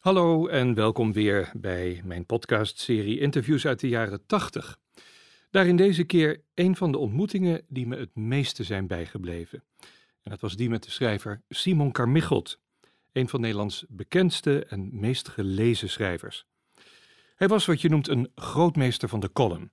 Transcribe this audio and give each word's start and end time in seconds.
Hallo 0.00 0.46
en 0.46 0.74
welkom 0.74 1.12
weer 1.12 1.50
bij 1.54 2.00
mijn 2.04 2.26
podcastserie 2.26 3.18
Interviews 3.18 3.66
uit 3.66 3.80
de 3.80 3.88
jaren 3.88 4.26
80. 4.26 4.78
Daarin 5.50 5.76
deze 5.76 6.04
keer 6.04 6.42
een 6.54 6.76
van 6.76 6.92
de 6.92 6.98
ontmoetingen 6.98 7.62
die 7.68 7.86
me 7.86 7.96
het 7.96 8.14
meeste 8.14 8.64
zijn 8.64 8.86
bijgebleven. 8.86 9.62
En 10.22 10.30
dat 10.30 10.40
was 10.40 10.56
die 10.56 10.68
met 10.68 10.82
de 10.82 10.90
schrijver 10.90 11.42
Simon 11.48 11.92
Carmichelt, 11.92 12.60
een 13.12 13.28
van 13.28 13.40
Nederlands 13.40 13.84
bekendste 13.88 14.64
en 14.64 15.00
meest 15.00 15.28
gelezen 15.28 15.88
schrijvers. 15.88 16.46
Hij 17.34 17.48
was 17.48 17.66
wat 17.66 17.80
je 17.80 17.88
noemt 17.88 18.08
een 18.08 18.32
grootmeester 18.34 19.08
van 19.08 19.20
de 19.20 19.32
column. 19.32 19.72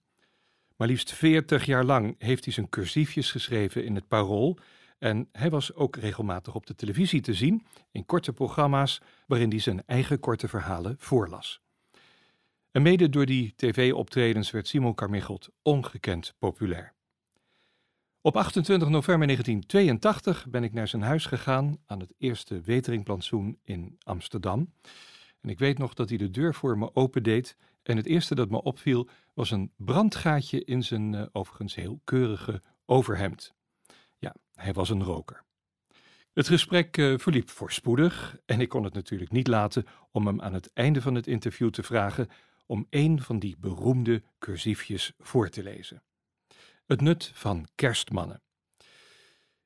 Maar 0.76 0.88
liefst 0.88 1.14
40 1.14 1.66
jaar 1.66 1.84
lang 1.84 2.16
heeft 2.18 2.44
hij 2.44 2.54
zijn 2.54 2.70
cursiefjes 2.70 3.32
geschreven 3.32 3.86
in 3.86 3.96
het 3.96 4.08
Parool 4.08 4.58
en 4.98 5.30
hij 5.32 5.50
was 5.50 5.74
ook 5.74 5.96
regelmatig 5.96 6.56
op 6.56 6.66
de 6.66 6.76
televisie 6.76 7.22
te 7.22 7.34
zien 7.34 7.66
in 7.92 8.06
korte 8.06 8.34
programma's 8.34 9.02
waarin 9.28 9.50
hij 9.50 9.60
zijn 9.60 9.86
eigen 9.86 10.20
korte 10.20 10.48
verhalen 10.48 10.96
voorlas. 11.00 11.62
En 12.72 12.82
mede 12.82 13.10
door 13.10 13.26
die 13.26 13.54
tv-optredens 13.56 14.52
werd 14.52 14.68
Simon 14.68 14.96
Carmichelt 14.96 15.50
ongekend 15.62 16.36
populair. 16.40 16.96
Op 18.22 18.38
28 18.38 18.90
november 18.90 19.28
1982 19.28 20.48
ben 20.50 20.64
ik 20.64 20.74
naar 20.74 20.88
zijn 20.88 21.02
huis 21.02 21.26
gegaan 21.26 21.78
aan 21.86 22.00
het 22.00 22.14
eerste 22.18 22.62
Weteringplantsoen 22.62 23.60
in 23.64 23.96
Amsterdam. 24.04 24.74
En 25.42 25.50
ik 25.50 25.60
weet 25.60 25.78
nog 25.78 25.94
dat 25.94 26.10
hij 26.10 26.18
de 26.18 26.30
deur 26.30 26.54
voor 26.54 26.78
me 26.78 26.96
opendeed 26.96 27.58
en 27.84 27.98
het 27.98 28.06
eerste 28.06 28.36
dat 28.36 28.50
me 28.50 28.62
opviel 28.62 29.08
was 29.34 29.52
een 29.52 29.72
brandgaatje 29.76 30.64
in 30.64 30.84
zijn 30.84 31.14
uh, 31.14 31.26
overigens 31.32 31.76
heel 31.76 32.02
keurige 32.04 32.62
overhemd. 32.86 33.56
Hij 34.58 34.74
was 34.74 34.90
een 34.90 35.04
roker. 35.04 35.44
Het 36.34 36.48
gesprek 36.48 36.98
uh, 36.98 37.18
verliep 37.18 37.50
voorspoedig 37.50 38.38
en 38.46 38.62
ik 38.62 38.70
kon 38.70 38.84
het 38.84 38.94
natuurlijk 38.94 39.32
niet 39.32 39.48
laten 39.48 39.86
om 40.12 40.28
hem 40.28 40.42
aan 40.42 40.54
het 40.54 40.74
einde 40.74 41.02
van 41.02 41.16
het 41.16 41.28
interview 41.28 41.70
te 41.70 41.84
vragen 41.84 42.28
om 42.66 42.88
een 42.90 43.22
van 43.22 43.40
die 43.40 43.58
beroemde 43.60 44.24
cursiefjes 44.40 45.14
voor 45.20 45.50
te 45.50 45.64
lezen. 45.64 46.04
Het 46.86 47.02
nut 47.02 47.32
van 47.34 47.68
kerstmannen. 47.76 48.42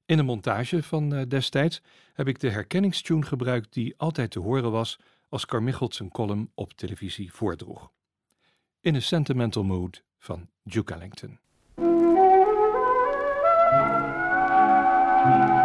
In 0.06 0.18
de 0.18 0.24
montage 0.24 0.84
van 0.84 1.14
uh, 1.14 1.22
destijds 1.28 1.82
heb 2.14 2.28
ik 2.28 2.40
de 2.40 2.50
herkenningstune 2.50 3.26
gebruikt 3.26 3.74
die 3.74 3.94
altijd 3.98 4.32
te 4.32 4.40
horen 4.40 4.72
was 4.72 5.00
als 5.30 5.46
Carmichelt 5.46 5.96
zijn 5.96 6.10
column 6.10 6.52
op 6.54 6.74
televisie 6.74 7.34
voordroeg. 7.34 7.92
In 8.82 8.96
a 8.96 9.00
Sentimental 9.00 9.64
Mood 9.64 10.04
van 10.18 10.50
Duke 10.64 10.94
Ellington. 10.94 11.40
Thank 15.24 15.50
you. 15.52 15.61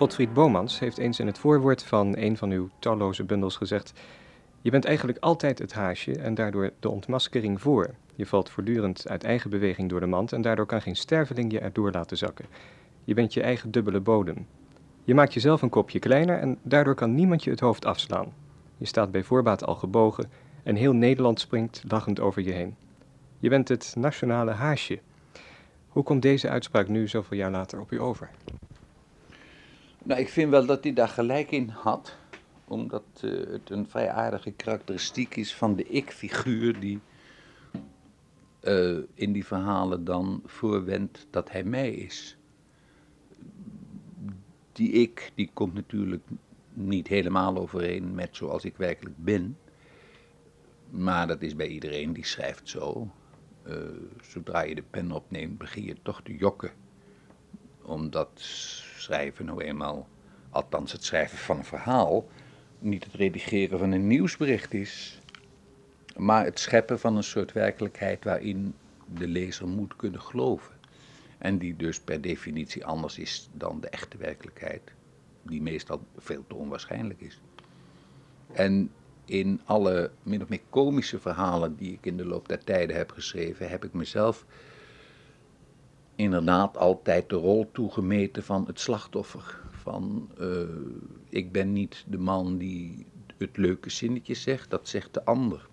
Godfried 0.00 0.32
Bomans 0.32 0.78
heeft 0.78 0.98
eens 0.98 1.20
in 1.20 1.26
het 1.26 1.38
voorwoord 1.38 1.82
van 1.82 2.16
een 2.16 2.36
van 2.36 2.50
uw 2.50 2.68
talloze 2.78 3.24
bundels 3.24 3.56
gezegd: 3.56 3.92
Je 4.62 4.70
bent 4.70 4.84
eigenlijk 4.84 5.18
altijd 5.18 5.58
het 5.58 5.72
haasje 5.72 6.18
en 6.18 6.34
daardoor 6.34 6.70
de 6.80 6.88
ontmaskering 6.88 7.60
voor. 7.60 7.94
Je 8.14 8.26
valt 8.26 8.50
voortdurend 8.50 9.08
uit 9.08 9.24
eigen 9.24 9.50
beweging 9.50 9.88
door 9.88 10.00
de 10.00 10.06
mand 10.06 10.32
en 10.32 10.42
daardoor 10.42 10.66
kan 10.66 10.82
geen 10.82 10.96
sterveling 10.96 11.52
je 11.52 11.58
erdoor 11.58 11.90
laten 11.90 12.16
zakken. 12.16 12.44
Je 13.04 13.14
bent 13.14 13.34
je 13.34 13.42
eigen 13.42 13.70
dubbele 13.70 14.00
bodem. 14.00 14.46
Je 15.04 15.14
maakt 15.14 15.34
jezelf 15.34 15.62
een 15.62 15.68
kopje 15.68 15.98
kleiner 15.98 16.38
en 16.38 16.58
daardoor 16.62 16.94
kan 16.94 17.14
niemand 17.14 17.44
je 17.44 17.50
het 17.50 17.60
hoofd 17.60 17.84
afslaan. 17.84 18.32
Je 18.76 18.86
staat 18.86 19.10
bij 19.10 19.22
voorbaat 19.22 19.64
al 19.64 19.74
gebogen 19.74 20.30
en 20.62 20.76
heel 20.76 20.92
Nederland 20.92 21.40
springt 21.40 21.84
lachend 21.88 22.20
over 22.20 22.42
je 22.42 22.52
heen. 22.52 22.76
Je 23.38 23.48
bent 23.48 23.68
het 23.68 23.94
nationale 23.98 24.52
haasje. 24.52 24.98
Hoe 25.88 26.02
komt 26.02 26.22
deze 26.22 26.48
uitspraak 26.48 26.88
nu 26.88 27.08
zoveel 27.08 27.36
jaar 27.36 27.50
later 27.50 27.80
op 27.80 27.92
u 27.92 28.00
over? 28.00 28.30
Nou, 30.04 30.20
ik 30.20 30.28
vind 30.28 30.50
wel 30.50 30.66
dat 30.66 30.84
hij 30.84 30.92
daar 30.92 31.08
gelijk 31.08 31.50
in 31.50 31.68
had. 31.68 32.16
Omdat 32.64 33.04
uh, 33.24 33.46
het 33.52 33.70
een 33.70 33.88
vrij 33.88 34.10
aardige 34.10 34.50
karakteristiek 34.50 35.36
is 35.36 35.54
van 35.54 35.76
de 35.76 35.84
ik-figuur 35.84 36.80
die 36.80 37.00
uh, 38.62 38.98
in 39.14 39.32
die 39.32 39.46
verhalen 39.46 40.04
dan 40.04 40.42
voorwendt 40.44 41.26
dat 41.30 41.50
hij 41.50 41.64
mij 41.64 41.90
is. 41.90 42.36
Die 44.72 44.90
ik, 44.90 45.32
die 45.34 45.50
komt 45.52 45.74
natuurlijk 45.74 46.24
niet 46.72 47.06
helemaal 47.06 47.56
overeen 47.56 48.14
met 48.14 48.36
zoals 48.36 48.64
ik 48.64 48.76
werkelijk 48.76 49.16
ben. 49.16 49.58
Maar 50.90 51.26
dat 51.26 51.42
is 51.42 51.56
bij 51.56 51.68
iedereen 51.68 52.12
die 52.12 52.26
schrijft 52.26 52.68
zo. 52.68 53.10
Uh, 53.66 53.76
zodra 54.22 54.62
je 54.62 54.74
de 54.74 54.84
pen 54.90 55.12
opneemt, 55.12 55.58
begin 55.58 55.84
je 55.84 55.96
toch 56.02 56.22
te 56.22 56.36
jokken. 56.36 56.70
Omdat 57.82 58.40
schrijven 59.00 59.44
nou 59.44 59.62
eenmaal, 59.62 60.08
althans 60.50 60.92
het 60.92 61.04
schrijven 61.04 61.38
van 61.38 61.58
een 61.58 61.64
verhaal, 61.64 62.28
niet 62.78 63.04
het 63.04 63.14
redigeren 63.14 63.78
van 63.78 63.92
een 63.92 64.06
nieuwsbericht 64.06 64.74
is, 64.74 65.20
maar 66.16 66.44
het 66.44 66.58
scheppen 66.58 67.00
van 67.00 67.16
een 67.16 67.22
soort 67.22 67.52
werkelijkheid 67.52 68.24
waarin 68.24 68.74
de 69.14 69.28
lezer 69.28 69.68
moet 69.68 69.96
kunnen 69.96 70.20
geloven. 70.20 70.74
En 71.38 71.58
die 71.58 71.76
dus 71.76 72.00
per 72.00 72.20
definitie 72.20 72.84
anders 72.84 73.18
is 73.18 73.48
dan 73.52 73.80
de 73.80 73.88
echte 73.88 74.16
werkelijkheid, 74.16 74.92
die 75.42 75.62
meestal 75.62 76.04
veel 76.16 76.44
te 76.46 76.54
onwaarschijnlijk 76.54 77.20
is. 77.20 77.40
En 78.52 78.90
in 79.24 79.60
alle 79.64 80.10
min 80.22 80.42
of 80.42 80.48
meer 80.48 80.60
komische 80.70 81.20
verhalen 81.20 81.76
die 81.76 81.92
ik 81.92 82.06
in 82.06 82.16
de 82.16 82.24
loop 82.24 82.48
der 82.48 82.64
tijden 82.64 82.96
heb 82.96 83.10
geschreven, 83.10 83.70
heb 83.70 83.84
ik 83.84 83.92
mezelf 83.92 84.46
inderdaad 86.20 86.76
altijd 86.76 87.28
de 87.28 87.36
rol 87.36 87.70
toegemeten 87.72 88.42
van 88.42 88.66
het 88.66 88.80
slachtoffer. 88.80 89.60
Van 89.70 90.30
uh, 90.40 90.60
ik 91.28 91.52
ben 91.52 91.72
niet 91.72 92.04
de 92.08 92.18
man 92.18 92.58
die 92.58 93.06
het 93.38 93.56
leuke 93.56 93.90
zinnetje 93.90 94.34
zegt, 94.34 94.70
dat 94.70 94.88
zegt 94.88 95.14
de 95.14 95.24
ander. 95.24 95.68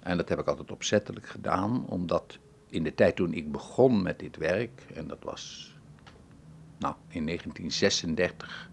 En 0.00 0.16
dat 0.16 0.28
heb 0.28 0.38
ik 0.38 0.46
altijd 0.46 0.70
opzettelijk 0.70 1.26
gedaan, 1.26 1.86
omdat 1.88 2.38
in 2.68 2.82
de 2.82 2.94
tijd 2.94 3.16
toen 3.16 3.32
ik 3.32 3.52
begon 3.52 4.02
met 4.02 4.18
dit 4.18 4.36
werk, 4.36 4.86
en 4.94 5.06
dat 5.06 5.22
was 5.22 5.74
nou, 6.78 6.94
in 7.08 7.26
1936, 7.26 8.70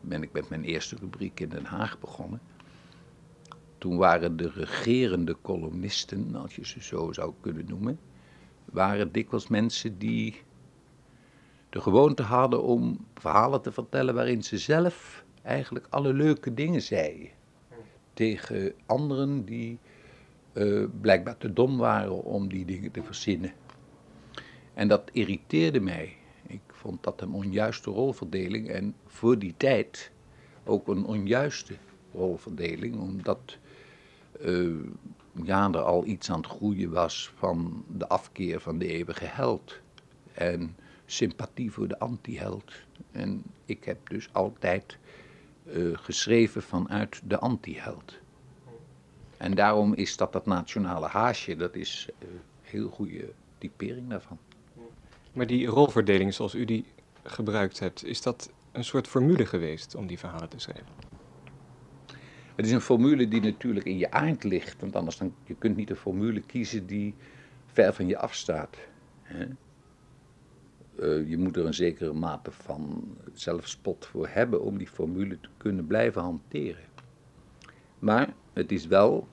ben 0.00 0.22
ik 0.22 0.32
met 0.32 0.48
mijn 0.48 0.64
eerste 0.64 0.96
rubriek 0.96 1.40
in 1.40 1.48
Den 1.48 1.64
Haag 1.64 1.98
begonnen. 1.98 2.40
Toen 3.78 3.96
waren 3.96 4.36
de 4.36 4.50
regerende 4.50 5.36
columnisten, 5.42 6.34
als 6.34 6.56
je 6.56 6.66
ze 6.66 6.82
zo 6.82 7.12
zou 7.12 7.32
kunnen 7.40 7.66
noemen, 7.68 7.98
waren 8.70 9.12
dikwijls 9.12 9.48
mensen 9.48 9.98
die 9.98 10.42
de 11.70 11.80
gewoonte 11.80 12.22
hadden 12.22 12.62
om 12.62 13.06
verhalen 13.14 13.62
te 13.62 13.72
vertellen 13.72 14.14
waarin 14.14 14.42
ze 14.42 14.58
zelf 14.58 15.24
eigenlijk 15.42 15.86
alle 15.90 16.12
leuke 16.12 16.54
dingen 16.54 16.82
zeiden. 16.82 17.28
Tegen 18.14 18.72
anderen 18.86 19.44
die 19.44 19.78
uh, 20.52 20.86
blijkbaar 21.00 21.36
te 21.36 21.52
dom 21.52 21.76
waren 21.76 22.24
om 22.24 22.48
die 22.48 22.64
dingen 22.64 22.90
te 22.90 23.02
verzinnen. 23.02 23.52
En 24.74 24.88
dat 24.88 25.10
irriteerde 25.12 25.80
mij. 25.80 26.16
Ik 26.46 26.60
vond 26.66 27.02
dat 27.02 27.20
een 27.20 27.32
onjuiste 27.32 27.90
rolverdeling 27.90 28.68
en 28.68 28.94
voor 29.06 29.38
die 29.38 29.54
tijd 29.56 30.10
ook 30.64 30.88
een 30.88 31.04
onjuiste 31.04 31.74
rolverdeling, 32.14 33.00
omdat 33.00 33.58
uh, 34.40 34.76
ja, 35.44 35.72
er 35.72 35.82
al 35.82 36.06
iets 36.06 36.30
aan 36.30 36.40
het 36.40 36.46
groeien 36.46 36.90
was 36.90 37.32
van 37.36 37.84
de 37.88 38.08
afkeer 38.08 38.60
van 38.60 38.78
de 38.78 38.86
eeuwige 38.86 39.24
held. 39.24 39.80
En 40.32 40.76
sympathie 41.06 41.70
voor 41.70 41.88
de 41.88 41.98
anti-held. 41.98 42.72
En 43.12 43.42
ik 43.64 43.84
heb 43.84 44.08
dus 44.08 44.28
altijd 44.32 44.98
uh, 45.64 45.96
geschreven 45.98 46.62
vanuit 46.62 47.20
de 47.24 47.38
anti-held. 47.38 48.18
En 49.36 49.54
daarom 49.54 49.94
is 49.94 50.16
dat 50.16 50.32
dat 50.32 50.46
nationale 50.46 51.06
haasje, 51.06 51.56
dat 51.56 51.74
is 51.74 52.08
een 52.18 52.28
uh, 52.28 52.40
heel 52.62 52.88
goede 52.88 53.32
typering 53.58 54.08
daarvan. 54.08 54.38
Maar 55.32 55.46
die 55.46 55.66
rolverdeling 55.66 56.34
zoals 56.34 56.54
u 56.54 56.64
die 56.64 56.84
gebruikt 57.22 57.78
hebt, 57.78 58.04
is 58.04 58.22
dat 58.22 58.50
een 58.72 58.84
soort 58.84 59.08
formule 59.08 59.46
geweest 59.46 59.94
om 59.94 60.06
die 60.06 60.18
verhalen 60.18 60.48
te 60.48 60.58
schrijven? 60.58 60.86
Het 62.60 62.68
is 62.68 62.74
een 62.74 62.80
formule 62.80 63.28
die 63.28 63.40
natuurlijk 63.40 63.86
in 63.86 63.98
je 63.98 64.10
aard 64.10 64.44
ligt, 64.44 64.80
want 64.80 64.96
anders 64.96 65.16
dan, 65.16 65.34
je 65.44 65.54
kunt 65.54 65.76
niet 65.76 65.90
een 65.90 65.96
formule 65.96 66.40
kiezen 66.40 66.86
die 66.86 67.14
ver 67.66 67.94
van 67.94 68.06
je 68.06 68.18
afstaat. 68.18 68.76
Hè? 69.22 69.46
eh, 70.98 71.28
je 71.28 71.38
moet 71.38 71.56
er 71.56 71.66
een 71.66 71.74
zekere 71.74 72.12
mate 72.12 72.50
van 72.50 73.14
zelfspot 73.32 74.06
voor 74.06 74.28
hebben 74.28 74.62
om 74.62 74.78
die 74.78 74.86
formule 74.86 75.40
te 75.40 75.48
kunnen 75.56 75.86
blijven 75.86 76.22
hanteren. 76.22 76.84
Maar 77.98 78.32
het 78.52 78.72
is 78.72 78.86
wel 78.86 79.28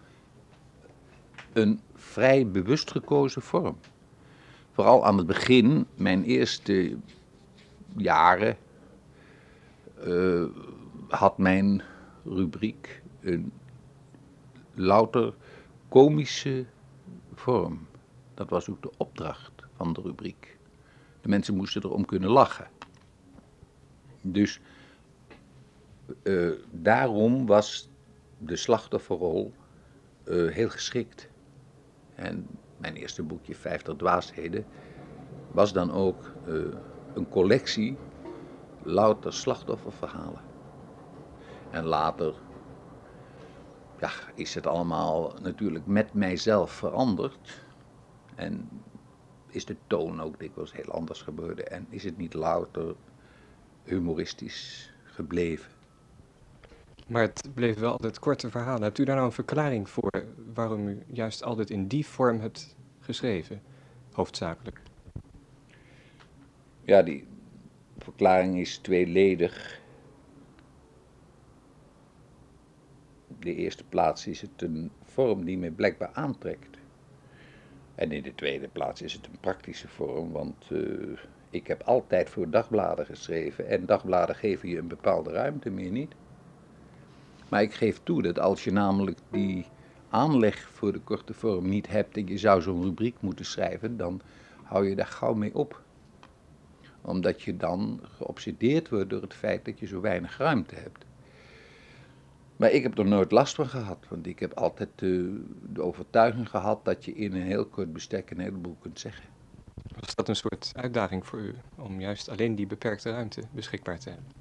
een 1.54 1.80
vrij 1.96 2.48
bewust 2.48 2.92
gekozen 2.92 3.42
vorm. 3.42 3.78
Vooral 4.72 5.06
aan 5.06 5.18
het 5.18 5.28
begin, 5.28 5.86
mijn 5.96 6.24
eerste 6.24 6.98
jaren, 7.96 8.58
uh, 10.06 10.46
had 11.08 11.38
mijn 11.38 11.82
rubriek 12.24 13.06
een 13.28 13.52
louter 14.74 15.34
komische 15.90 16.66
vorm. 17.34 17.88
Dat 18.34 18.50
was 18.50 18.70
ook 18.70 18.82
de 18.82 18.92
opdracht 18.98 19.52
van 19.76 19.94
de 19.94 20.02
rubriek. 20.02 20.58
De 21.22 21.30
mensen 21.30 21.56
moesten 21.56 21.84
erom 21.84 22.06
kunnen 22.06 22.30
lachen. 22.30 22.68
Dus 24.22 24.60
uh, 26.24 26.52
daarom 26.72 27.46
was 27.46 27.90
de 28.38 28.56
slachtofferrol 28.56 29.54
uh, 30.26 30.52
heel 30.52 30.70
geschikt. 30.70 31.30
En 32.16 32.48
mijn 32.78 32.96
eerste 32.96 33.24
boekje, 33.24 33.56
50 33.56 33.96
dwaasheden, 33.96 34.66
was 35.52 35.74
dan 35.74 35.92
ook 35.92 36.32
uh, 36.48 36.64
een 37.14 37.30
collectie 37.30 37.98
louter 38.84 39.34
slachtofferverhalen. 39.34 40.42
En 41.72 41.84
later 41.84 42.34
ja, 44.00 44.12
is 44.36 44.54
het 44.54 44.68
allemaal 44.68 45.34
natuurlijk 45.42 45.86
met 45.86 46.14
mijzelf 46.14 46.72
veranderd. 46.72 47.66
En 48.36 48.70
is 49.50 49.66
de 49.66 49.76
toon 49.88 50.22
ook 50.22 50.40
dikwijls 50.40 50.74
heel 50.74 50.92
anders 50.92 51.22
geworden. 51.22 51.72
En 51.72 51.86
is 51.90 52.04
het 52.04 52.18
niet 52.18 52.34
louter 52.34 52.96
humoristisch 53.84 54.94
gebleven. 55.04 55.72
Maar 57.08 57.22
het 57.22 57.50
bleef 57.54 57.80
wel 57.80 57.92
altijd 57.92 58.20
korte 58.20 58.50
verhalen. 58.50 58.82
Hebt 58.82 58.98
u 58.98 59.04
daar 59.04 59.16
nou 59.16 59.28
een 59.28 59.34
verklaring 59.34 59.90
voor 59.90 60.26
waarom 60.54 60.88
u 60.88 61.04
juist 61.08 61.44
altijd 61.44 61.70
in 61.70 61.88
die 61.88 62.06
vorm 62.06 62.40
hebt 62.40 62.76
geschreven, 63.00 63.62
hoofdzakelijk? 64.12 64.82
Ja, 66.82 67.02
die 67.02 67.28
verklaring 67.98 68.60
is 68.60 68.78
tweeledig. 68.78 69.82
De 73.48 73.56
eerste 73.56 73.84
plaats 73.84 74.28
is 74.28 74.42
het 74.42 74.62
een 74.62 74.92
vorm 75.04 75.46
die 75.46 75.58
me 75.58 75.72
blijkbaar 75.72 76.10
aantrekt. 76.14 76.78
En 77.96 78.12
in 78.12 78.24
de 78.24 78.36
tweede 78.36 78.68
plaats 78.68 79.02
is 79.02 79.14
het 79.14 79.26
een 79.26 79.40
praktische 79.40 79.88
vorm, 79.88 80.32
want 80.32 80.70
uh, 80.70 81.18
ik 81.50 81.68
heb 81.68 81.82
altijd 81.84 82.30
voor 82.30 82.50
dagbladen 82.50 83.06
geschreven 83.06 83.68
en 83.68 83.86
dagbladen 83.86 84.36
geven 84.36 84.70
je 84.70 84.78
een 84.78 84.88
bepaalde 84.88 85.32
ruimte, 85.32 85.70
meer 85.70 85.92
niet. 85.92 86.16
Maar 87.50 87.62
ik 87.62 87.74
geef 87.74 88.00
toe 88.04 88.22
dat 88.22 88.40
als 88.40 88.64
je 88.64 88.72
namelijk 88.72 89.18
die 89.32 89.66
aanleg 90.10 90.70
voor 90.72 90.94
de 90.94 91.00
korte 91.00 91.34
vorm 91.34 91.70
niet 91.70 91.88
hebt 91.88 92.18
en 92.18 92.28
je 92.28 92.38
zou 92.38 92.62
zo'n 92.62 92.84
rubriek 92.84 93.16
moeten 93.20 93.46
schrijven, 93.46 93.98
dan 93.98 94.22
hou 94.64 94.90
je 94.90 94.96
daar 94.96 95.08
gauw 95.08 95.34
mee 95.34 95.56
op. 95.56 95.82
Omdat 97.02 97.42
je 97.42 97.58
dan 97.58 98.00
geobsedeerd 98.04 98.90
wordt 98.90 99.10
door 99.10 99.22
het 99.22 99.34
feit 99.34 99.66
dat 99.66 99.80
je 99.80 99.86
zo 99.86 100.02
weinig 100.02 100.38
ruimte 100.38 100.76
hebt. 100.76 101.06
Maar 102.58 102.72
ik 102.72 102.84
heb 102.84 102.98
er 102.98 103.06
nooit 103.06 103.32
last 103.32 103.56
van 103.56 103.68
gehad, 103.68 104.06
want 104.10 104.28
ik 104.28 104.40
heb 104.40 104.54
altijd 104.54 104.90
de, 104.96 105.42
de 105.74 105.82
overtuiging 105.82 106.50
gehad 106.50 106.86
dat 106.86 107.06
je 107.06 107.14
in 107.14 107.34
een 107.34 107.42
heel 107.42 107.66
kort 107.66 107.94
bestek 107.94 108.30
een 108.30 108.40
heleboel 108.40 108.78
kunt 108.80 109.00
zeggen. 109.00 109.24
Was 110.00 110.16
dat 110.16 110.30
een 110.30 110.36
soort 110.36 110.72
uitdaging 110.76 111.26
voor 111.26 111.40
u, 111.40 111.54
om 111.76 112.02
juist 112.02 112.30
alleen 112.30 112.56
die 112.56 112.68
beperkte 112.68 113.12
ruimte 113.12 113.42
beschikbaar 113.52 114.00
te 114.00 114.10
hebben? 114.10 114.32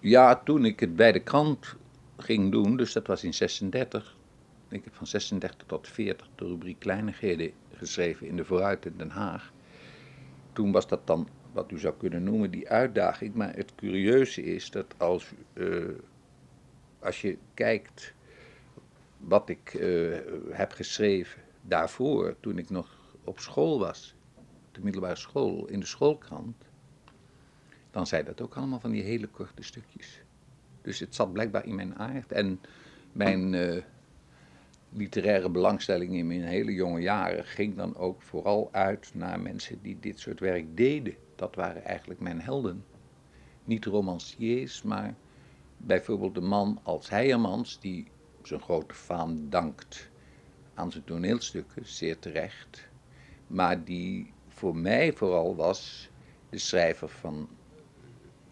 Ja, 0.00 0.36
toen 0.36 0.64
ik 0.64 0.80
het 0.80 0.96
bij 0.96 1.12
de 1.12 1.20
krant 1.20 1.76
ging 2.16 2.52
doen, 2.52 2.76
dus 2.76 2.92
dat 2.92 3.06
was 3.06 3.24
in 3.24 3.34
36. 3.34 4.16
Ik 4.68 4.84
heb 4.84 4.94
van 4.94 5.06
36 5.06 5.66
tot 5.66 5.88
40 5.88 6.28
de 6.34 6.46
rubriek 6.46 6.78
kleinigheden 6.78 7.50
geschreven 7.72 8.26
in 8.26 8.36
de 8.36 8.44
Vooruit 8.44 8.86
in 8.86 8.94
Den 8.96 9.10
Haag. 9.10 9.52
Toen 10.52 10.72
was 10.72 10.88
dat 10.88 11.06
dan 11.06 11.28
wat 11.52 11.70
u 11.70 11.78
zou 11.78 11.94
kunnen 11.96 12.22
noemen 12.22 12.50
die 12.50 12.68
uitdaging. 12.68 13.34
Maar 13.34 13.54
het 13.54 13.74
curieuze 13.74 14.42
is 14.42 14.70
dat 14.70 14.94
als 14.96 15.32
uh, 15.54 15.84
als 17.06 17.20
je 17.20 17.38
kijkt 17.54 18.14
wat 19.18 19.48
ik 19.48 19.74
uh, 19.74 20.18
heb 20.50 20.72
geschreven 20.72 21.42
daarvoor, 21.62 22.36
toen 22.40 22.58
ik 22.58 22.70
nog 22.70 23.16
op 23.24 23.38
school 23.38 23.78
was, 23.78 24.14
de 24.72 24.80
middelbare 24.82 25.16
school, 25.16 25.66
in 25.66 25.80
de 25.80 25.86
schoolkrant, 25.86 26.64
dan 27.90 28.06
zijn 28.06 28.24
dat 28.24 28.40
ook 28.40 28.54
allemaal 28.54 28.80
van 28.80 28.90
die 28.90 29.02
hele 29.02 29.26
korte 29.26 29.62
stukjes. 29.62 30.20
Dus 30.82 30.98
het 30.98 31.14
zat 31.14 31.32
blijkbaar 31.32 31.66
in 31.66 31.74
mijn 31.74 31.98
aard. 31.98 32.32
En 32.32 32.60
mijn 33.12 33.52
uh, 33.52 33.82
literaire 34.88 35.50
belangstelling 35.50 36.14
in 36.14 36.26
mijn 36.26 36.42
hele 36.42 36.72
jonge 36.72 37.00
jaren 37.00 37.44
ging 37.44 37.76
dan 37.76 37.96
ook 37.96 38.22
vooral 38.22 38.68
uit 38.72 39.10
naar 39.14 39.40
mensen 39.40 39.78
die 39.82 40.00
dit 40.00 40.20
soort 40.20 40.40
werk 40.40 40.76
deden. 40.76 41.14
Dat 41.36 41.54
waren 41.54 41.84
eigenlijk 41.84 42.20
mijn 42.20 42.40
helden. 42.40 42.84
Niet 43.64 43.84
romanciers, 43.84 44.82
maar 44.82 45.14
bijvoorbeeld 45.76 46.34
de 46.34 46.40
man 46.40 46.80
als 46.82 47.08
Heijermans, 47.08 47.80
die 47.80 48.06
zijn 48.42 48.60
grote 48.60 48.94
faam 48.94 49.50
dankt 49.50 50.10
aan 50.74 50.92
zijn 50.92 51.04
toneelstukken, 51.04 51.86
zeer 51.86 52.18
terecht, 52.18 52.88
maar 53.46 53.84
die 53.84 54.32
voor 54.48 54.76
mij 54.76 55.12
vooral 55.12 55.56
was 55.56 56.10
de 56.50 56.58
schrijver 56.58 57.08
van 57.08 57.48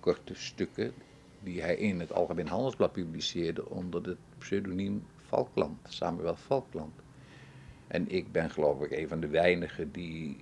korte 0.01 0.35
stukken 0.35 0.95
die 1.43 1.61
hij 1.61 1.77
in 1.77 2.01
het 2.01 2.13
Algemeen 2.13 2.49
Handelsblad 2.49 2.93
publiceerde 2.93 3.69
onder 3.69 4.07
het 4.07 4.19
pseudoniem 4.39 5.07
Falkland, 5.27 5.79
Samuel 5.89 6.37
Falkland. 6.37 6.93
En 7.87 8.09
ik 8.09 8.33
ben 8.33 8.51
geloof 8.51 8.83
ik 8.83 8.91
een 8.91 9.09
van 9.09 9.21
de 9.21 9.29
weinigen 9.29 9.93
die 9.93 10.37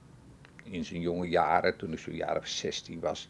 in 0.64 0.84
zijn 0.84 1.00
jonge 1.00 1.29
jaren, 1.29 1.76
toen 1.76 1.93
ik 1.93 1.99
zo'n 1.99 2.14
jaar 2.14 2.37
of 2.37 2.46
16 2.46 3.00
was, 3.00 3.29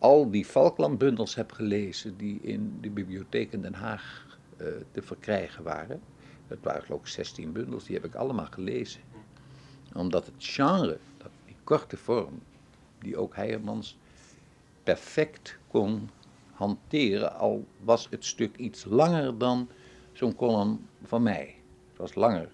al 0.00 0.30
die 0.30 0.44
Falklandbundels 0.44 1.34
heb 1.34 1.52
gelezen 1.52 2.16
die 2.16 2.38
in 2.42 2.78
de 2.80 2.90
bibliotheek 2.90 3.52
in 3.52 3.62
Den 3.62 3.74
Haag 3.74 4.38
uh, 4.60 4.66
te 4.92 5.02
verkrijgen 5.02 5.62
waren. 5.64 6.00
Dat 6.48 6.58
waren 6.62 6.82
geloof 6.82 7.00
ik 7.00 7.06
16 7.06 7.52
bundels, 7.52 7.84
die 7.84 7.94
heb 7.94 8.04
ik 8.04 8.14
allemaal 8.14 8.46
gelezen. 8.50 9.00
Omdat 9.94 10.26
het 10.26 10.34
genre, 10.38 10.98
dat, 11.16 11.30
die 11.46 11.56
korte 11.64 11.96
vorm, 11.96 12.40
die 12.98 13.16
ook 13.16 13.34
Heijermans 13.34 13.98
perfect 14.82 15.58
kon 15.68 16.10
hanteren, 16.52 17.34
al 17.34 17.66
was 17.80 18.06
het 18.10 18.24
stuk 18.24 18.56
iets 18.56 18.84
langer 18.84 19.38
dan 19.38 19.68
zo'n 20.12 20.36
column 20.36 20.86
van 21.02 21.22
mij. 21.22 21.54
Het 21.88 21.98
was 21.98 22.14
langer. 22.14 22.48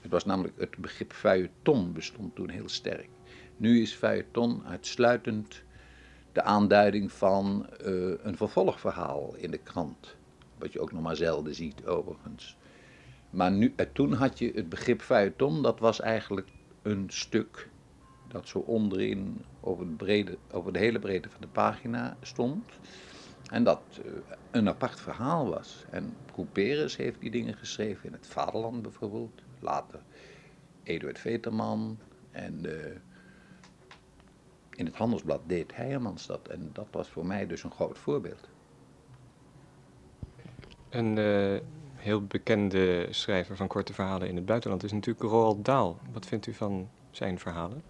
Het 0.00 0.10
was 0.10 0.24
namelijk, 0.24 0.58
het 0.58 0.76
begrip 0.76 1.12
feuilleton 1.12 1.92
bestond 1.92 2.34
toen 2.34 2.48
heel 2.48 2.68
sterk. 2.68 3.08
Nu 3.56 3.82
is 3.82 3.94
feuilleton 3.94 4.66
uitsluitend 4.66 5.62
de 6.32 6.42
aanduiding 6.42 7.12
van 7.12 7.66
uh, 7.86 8.14
een 8.22 8.36
vervolgverhaal 8.36 9.34
in 9.36 9.50
de 9.50 9.58
krant. 9.58 10.16
Wat 10.58 10.72
je 10.72 10.80
ook 10.80 10.92
nog 10.92 11.02
maar 11.02 11.16
zelden 11.16 11.54
ziet, 11.54 11.86
overigens. 11.86 12.56
Maar 13.30 13.52
nu, 13.52 13.74
uh, 13.76 13.86
toen 13.92 14.12
had 14.12 14.38
je 14.38 14.52
het 14.54 14.68
begrip 14.68 15.00
feuilleton, 15.00 15.62
dat 15.62 15.80
was 15.80 16.00
eigenlijk 16.00 16.48
een 16.82 17.04
stuk 17.08 17.68
dat 18.28 18.48
zo 18.48 18.58
onderin 18.58 19.44
over, 19.60 19.86
het 19.86 19.96
brede, 19.96 20.38
over 20.50 20.72
de 20.72 20.78
hele 20.78 20.98
breedte 20.98 21.30
van 21.30 21.40
de 21.40 21.48
pagina 21.48 22.16
stond. 22.22 22.64
En 23.50 23.64
dat 23.64 23.82
uh, 24.04 24.12
een 24.50 24.68
apart 24.68 25.00
verhaal 25.00 25.48
was. 25.48 25.84
En 25.90 26.14
Couperus 26.34 26.96
heeft 26.96 27.20
die 27.20 27.30
dingen 27.30 27.54
geschreven 27.54 28.06
in 28.06 28.12
het 28.12 28.26
Vaderland 28.26 28.82
bijvoorbeeld. 28.82 29.42
Later 29.60 30.00
Eduard 30.82 31.18
Veterman 31.18 31.98
en 32.30 32.60
in 34.78 34.86
het 34.86 34.96
handelsblad 34.96 35.40
deed 35.46 35.76
Heijermans 35.76 36.26
dat. 36.26 36.48
En 36.48 36.70
dat 36.72 36.86
was 36.90 37.08
voor 37.08 37.26
mij 37.26 37.46
dus 37.46 37.62
een 37.62 37.70
groot 37.70 37.98
voorbeeld. 37.98 38.48
Een 40.88 41.16
uh, 41.16 41.60
heel 41.94 42.26
bekende 42.26 43.06
schrijver 43.10 43.56
van 43.56 43.66
korte 43.66 43.92
verhalen 43.92 44.28
in 44.28 44.36
het 44.36 44.46
buitenland 44.46 44.82
is 44.82 44.92
natuurlijk 44.92 45.24
Roald 45.24 45.64
Dahl. 45.64 45.96
Wat 46.12 46.26
vindt 46.26 46.46
u 46.46 46.54
van 46.54 46.88
zijn 47.10 47.38
verhalen? 47.38 47.82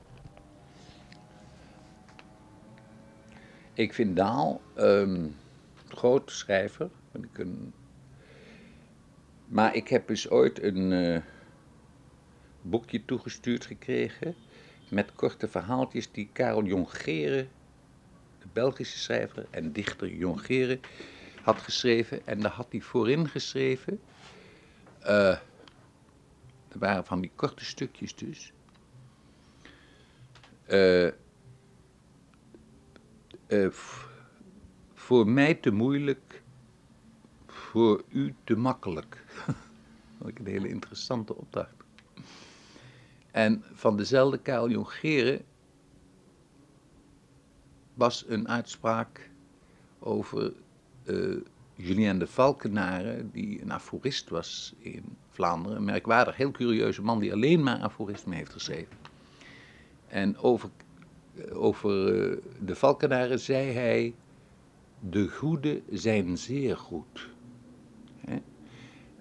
Ik 3.73 3.95
vind 3.95 4.17
Dahl 4.17 4.61
um, 4.77 4.85
een 5.15 5.35
grote 5.89 6.35
schrijver. 6.35 6.91
Ik 7.13 7.39
een... 7.39 7.73
Maar 9.47 9.75
ik 9.75 9.89
heb 9.89 10.07
dus 10.07 10.31
ooit 10.31 10.63
een 10.63 10.91
uh, 10.93 11.21
boekje 12.63 13.05
toegestuurd 13.05 13.67
gekregen 13.67 14.35
met 14.91 15.13
korte 15.15 15.49
verhaaltjes 15.49 16.13
die 16.13 16.29
Karel 16.33 16.65
Jongeren, 16.65 17.49
de 18.39 18.47
Belgische 18.53 18.99
schrijver 18.99 19.47
en 19.51 19.73
dichter 19.73 20.09
Jongeren, 20.09 20.81
had 21.43 21.59
geschreven. 21.59 22.27
En 22.27 22.41
daar 22.41 22.53
had 22.53 22.67
hij 22.71 22.81
voorin 22.81 23.29
geschreven, 23.29 24.01
uh, 25.03 25.29
er 26.69 26.79
waren 26.79 27.05
van 27.05 27.21
die 27.21 27.31
korte 27.35 27.65
stukjes 27.65 28.15
dus, 28.15 28.53
uh, 30.69 31.11
uh, 33.49 33.71
voor 34.95 35.29
mij 35.29 35.55
te 35.55 35.71
moeilijk, 35.71 36.43
voor 37.47 38.03
u 38.09 38.35
te 38.45 38.57
makkelijk. 38.57 39.25
Dat 40.19 40.29
ik 40.29 40.39
een 40.39 40.47
hele 40.47 40.69
interessante 40.69 41.37
opdracht. 41.37 41.78
En 43.31 43.65
van 43.73 43.97
dezelfde 43.97 44.39
Karel 44.39 44.71
Jongeren 44.71 45.41
was 47.95 48.25
een 48.29 48.49
uitspraak 48.49 49.31
over 49.99 50.53
uh, 51.05 51.37
Julien 51.75 52.19
de 52.19 52.27
Valkenaren, 52.27 53.31
die 53.33 53.63
een 53.63 53.73
aforist 53.73 54.29
was 54.29 54.75
in 54.79 55.05
Vlaanderen. 55.31 55.77
Een 55.77 55.85
merkwaardig, 55.85 56.37
heel 56.37 56.51
curieuze 56.51 57.03
man 57.03 57.19
die 57.19 57.33
alleen 57.33 57.63
maar 57.63 57.79
aforismen 57.79 58.37
heeft 58.37 58.53
geschreven. 58.53 58.97
En 60.07 60.37
over, 60.37 60.71
over 61.53 62.15
uh, 62.31 62.37
de 62.61 62.75
Valkenaren 62.75 63.41
zei 63.41 63.73
hij, 63.73 64.15
de 65.01 65.29
goede 65.29 65.83
zijn 65.91 66.39
zeer 66.39 66.77
goed. 66.77 67.29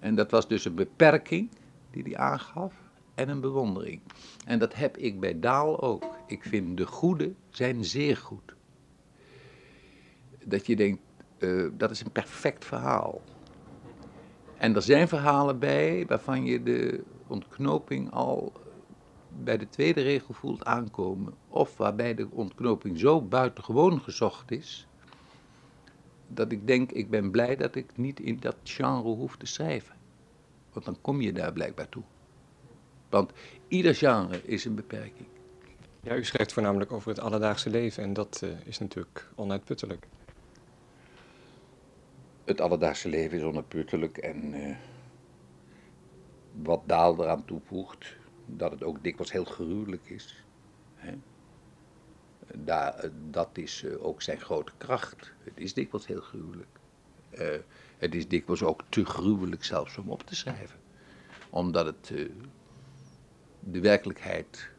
En 0.00 0.14
dat 0.14 0.30
was 0.30 0.48
dus 0.48 0.64
een 0.64 0.74
beperking 0.74 1.50
die 1.90 2.02
hij 2.02 2.16
aangaf 2.16 2.74
en 3.18 3.28
een 3.28 3.40
bewondering. 3.40 4.00
En 4.46 4.58
dat 4.58 4.74
heb 4.74 4.96
ik 4.96 5.20
bij 5.20 5.40
Daal 5.40 5.80
ook. 5.80 6.04
Ik 6.26 6.42
vind 6.42 6.76
de 6.76 6.86
goede 6.86 7.32
zijn 7.50 7.84
zeer 7.84 8.16
goed. 8.16 8.54
Dat 10.44 10.66
je 10.66 10.76
denkt, 10.76 11.00
uh, 11.38 11.70
dat 11.72 11.90
is 11.90 12.00
een 12.00 12.12
perfect 12.12 12.64
verhaal. 12.64 13.20
En 14.56 14.74
er 14.74 14.82
zijn 14.82 15.08
verhalen 15.08 15.58
bij 15.58 16.06
waarvan 16.06 16.44
je 16.44 16.62
de 16.62 17.02
ontknoping 17.26 18.10
al 18.10 18.52
bij 19.42 19.58
de 19.58 19.68
tweede 19.68 20.02
regel 20.02 20.34
voelt 20.34 20.64
aankomen. 20.64 21.34
Of 21.48 21.76
waarbij 21.76 22.14
de 22.14 22.28
ontknoping 22.30 22.98
zo 22.98 23.22
buitengewoon 23.22 24.00
gezocht 24.00 24.50
is, 24.50 24.86
dat 26.28 26.52
ik 26.52 26.66
denk, 26.66 26.92
ik 26.92 27.10
ben 27.10 27.30
blij 27.30 27.56
dat 27.56 27.74
ik 27.74 27.96
niet 27.96 28.20
in 28.20 28.36
dat 28.40 28.56
genre 28.62 29.08
hoef 29.08 29.36
te 29.36 29.46
schrijven. 29.46 29.96
Want 30.72 30.84
dan 30.84 30.98
kom 31.00 31.20
je 31.20 31.32
daar 31.32 31.52
blijkbaar 31.52 31.88
toe. 31.88 32.02
Want 33.08 33.32
ieder 33.68 33.94
genre 33.94 34.40
is 34.44 34.64
een 34.64 34.74
beperking. 34.74 35.28
Ja, 36.00 36.16
u 36.16 36.24
schrijft 36.24 36.52
voornamelijk 36.52 36.92
over 36.92 37.08
het 37.08 37.20
alledaagse 37.20 37.70
leven 37.70 38.02
en 38.02 38.12
dat 38.12 38.40
uh, 38.44 38.50
is 38.64 38.78
natuurlijk 38.78 39.28
onuitputtelijk. 39.34 40.06
Het 42.44 42.60
alledaagse 42.60 43.08
leven 43.08 43.38
is 43.38 43.44
onuitputtelijk 43.44 44.18
en 44.18 44.54
uh, 44.54 44.76
wat 46.52 46.82
Daal 46.86 47.22
eraan 47.22 47.44
toevoegt, 47.44 48.16
dat 48.46 48.70
het 48.70 48.82
ook 48.82 49.02
dikwijls 49.02 49.32
heel 49.32 49.44
gruwelijk 49.44 50.10
is. 50.10 50.44
Hè? 50.94 51.14
Daar, 52.54 53.10
dat 53.30 53.48
is 53.52 53.82
uh, 53.82 54.04
ook 54.04 54.22
zijn 54.22 54.40
grote 54.40 54.72
kracht. 54.76 55.32
Het 55.44 55.52
is 55.54 55.74
dikwijls 55.74 56.06
heel 56.06 56.20
gruwelijk. 56.20 56.78
Uh, 57.38 57.46
het 57.98 58.14
is 58.14 58.28
dikwijls 58.28 58.62
ook 58.62 58.82
te 58.88 59.04
gruwelijk 59.04 59.64
zelfs 59.64 59.98
om 59.98 60.10
op 60.10 60.22
te 60.22 60.34
schrijven. 60.34 60.78
Omdat 61.50 61.86
het 61.86 62.10
uh, 62.12 62.30
de 63.72 63.80
werkelijkheid, 63.80 64.70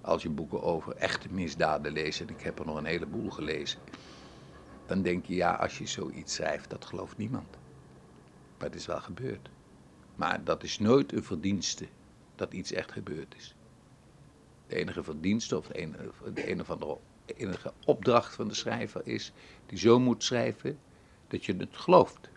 als 0.00 0.22
je 0.22 0.28
boeken 0.28 0.62
over 0.62 0.96
echte 0.96 1.28
misdaden 1.30 1.92
leest, 1.92 2.20
en 2.20 2.28
ik 2.28 2.40
heb 2.40 2.58
er 2.58 2.66
nog 2.66 2.76
een 2.76 2.84
heleboel 2.84 3.30
gelezen, 3.30 3.80
dan 4.86 5.02
denk 5.02 5.26
je, 5.26 5.34
ja, 5.34 5.54
als 5.54 5.78
je 5.78 5.86
zoiets 5.86 6.34
schrijft, 6.34 6.70
dat 6.70 6.84
gelooft 6.84 7.16
niemand. 7.16 7.56
Maar 8.58 8.66
het 8.66 8.74
is 8.74 8.86
wel 8.86 9.00
gebeurd. 9.00 9.48
Maar 10.14 10.44
dat 10.44 10.62
is 10.62 10.78
nooit 10.78 11.12
een 11.12 11.24
verdienste 11.24 11.86
dat 12.34 12.52
iets 12.52 12.72
echt 12.72 12.92
gebeurd 12.92 13.34
is. 13.36 13.54
De 14.66 14.76
enige 14.76 15.02
verdienste 15.02 15.56
of 15.56 15.66
de 15.66 15.74
enige, 15.74 16.32
de 16.32 16.64
van 16.64 16.78
de, 16.78 16.96
enige 17.34 17.72
opdracht 17.84 18.34
van 18.34 18.48
de 18.48 18.54
schrijver 18.54 19.06
is, 19.06 19.32
die 19.66 19.78
zo 19.78 20.00
moet 20.00 20.24
schrijven 20.24 20.78
dat 21.28 21.44
je 21.44 21.56
het 21.56 21.76
gelooft. 21.76 22.28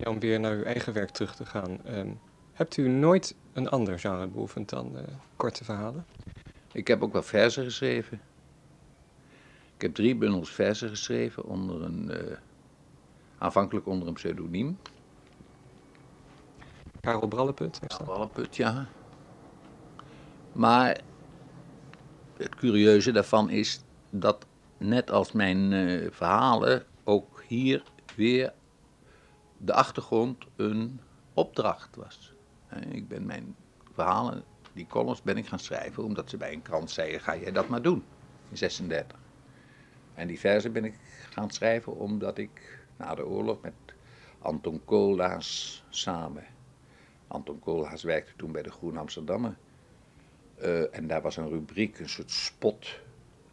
Ja, 0.00 0.10
om 0.10 0.20
weer 0.20 0.40
naar 0.40 0.52
uw 0.52 0.62
eigen 0.62 0.92
werk 0.92 1.10
terug 1.10 1.34
te 1.34 1.46
gaan. 1.46 1.80
Um, 1.88 2.20
hebt 2.52 2.76
u 2.76 2.88
nooit 2.88 3.36
een 3.52 3.68
ander 3.68 3.98
genre 3.98 4.26
beoefend 4.26 4.68
dan 4.68 4.96
uh, 4.96 5.02
korte 5.36 5.64
verhalen? 5.64 6.06
Ik 6.72 6.86
heb 6.86 7.02
ook 7.02 7.12
wel 7.12 7.22
verzen 7.22 7.64
geschreven. 7.64 8.20
Ik 9.74 9.82
heb 9.82 9.94
drie 9.94 10.16
bundels 10.16 10.50
verzen 10.50 10.88
geschreven 10.88 11.44
onder 11.44 11.82
een, 11.82 12.10
uh, 12.10 12.36
aanvankelijk 13.38 13.86
onder 13.86 14.08
een 14.08 14.14
pseudoniem. 14.14 14.78
Karel 17.00 17.28
Bralleput? 17.28 17.78
Karel 17.86 18.04
Bralleput, 18.04 18.56
ja. 18.56 18.86
Maar 20.52 21.00
het 22.36 22.54
curieuze 22.54 23.12
daarvan 23.12 23.50
is 23.50 23.80
dat 24.10 24.46
net 24.78 25.10
als 25.10 25.32
mijn 25.32 25.72
uh, 25.72 26.10
verhalen 26.10 26.84
ook 27.04 27.42
hier 27.46 27.82
weer 28.16 28.52
de 29.62 29.72
achtergrond 29.72 30.44
een 30.56 31.00
opdracht 31.34 31.96
was. 31.96 32.32
Ik 32.90 33.08
ben 33.08 33.26
mijn 33.26 33.56
verhalen, 33.92 34.44
die 34.72 34.86
columns 34.86 35.22
ben 35.22 35.36
ik 35.36 35.46
gaan 35.46 35.58
schrijven 35.58 36.04
omdat 36.04 36.30
ze 36.30 36.36
bij 36.36 36.52
een 36.52 36.62
krant 36.62 36.90
zeiden, 36.90 37.20
ga 37.20 37.36
jij 37.36 37.52
dat 37.52 37.68
maar 37.68 37.82
doen, 37.82 38.04
in 38.48 38.56
36. 38.56 39.18
En 40.14 40.26
die 40.26 40.40
versen 40.40 40.72
ben 40.72 40.84
ik 40.84 40.94
gaan 41.30 41.50
schrijven 41.50 41.96
omdat 41.96 42.38
ik 42.38 42.80
na 42.96 43.14
de 43.14 43.26
oorlog 43.26 43.60
met 43.60 43.72
Anton 44.38 44.80
Koolhaas 44.84 45.82
samen. 45.88 46.44
Anton 47.26 47.58
Koolhaas 47.58 48.02
werkte 48.02 48.32
toen 48.36 48.52
bij 48.52 48.62
de 48.62 48.70
Groen 48.70 48.96
Amsterdammer. 48.96 49.56
Uh, 50.62 50.96
en 50.96 51.06
daar 51.06 51.22
was 51.22 51.36
een 51.36 51.48
rubriek, 51.48 51.98
een 51.98 52.08
soort 52.08 52.30
spot, 52.30 53.00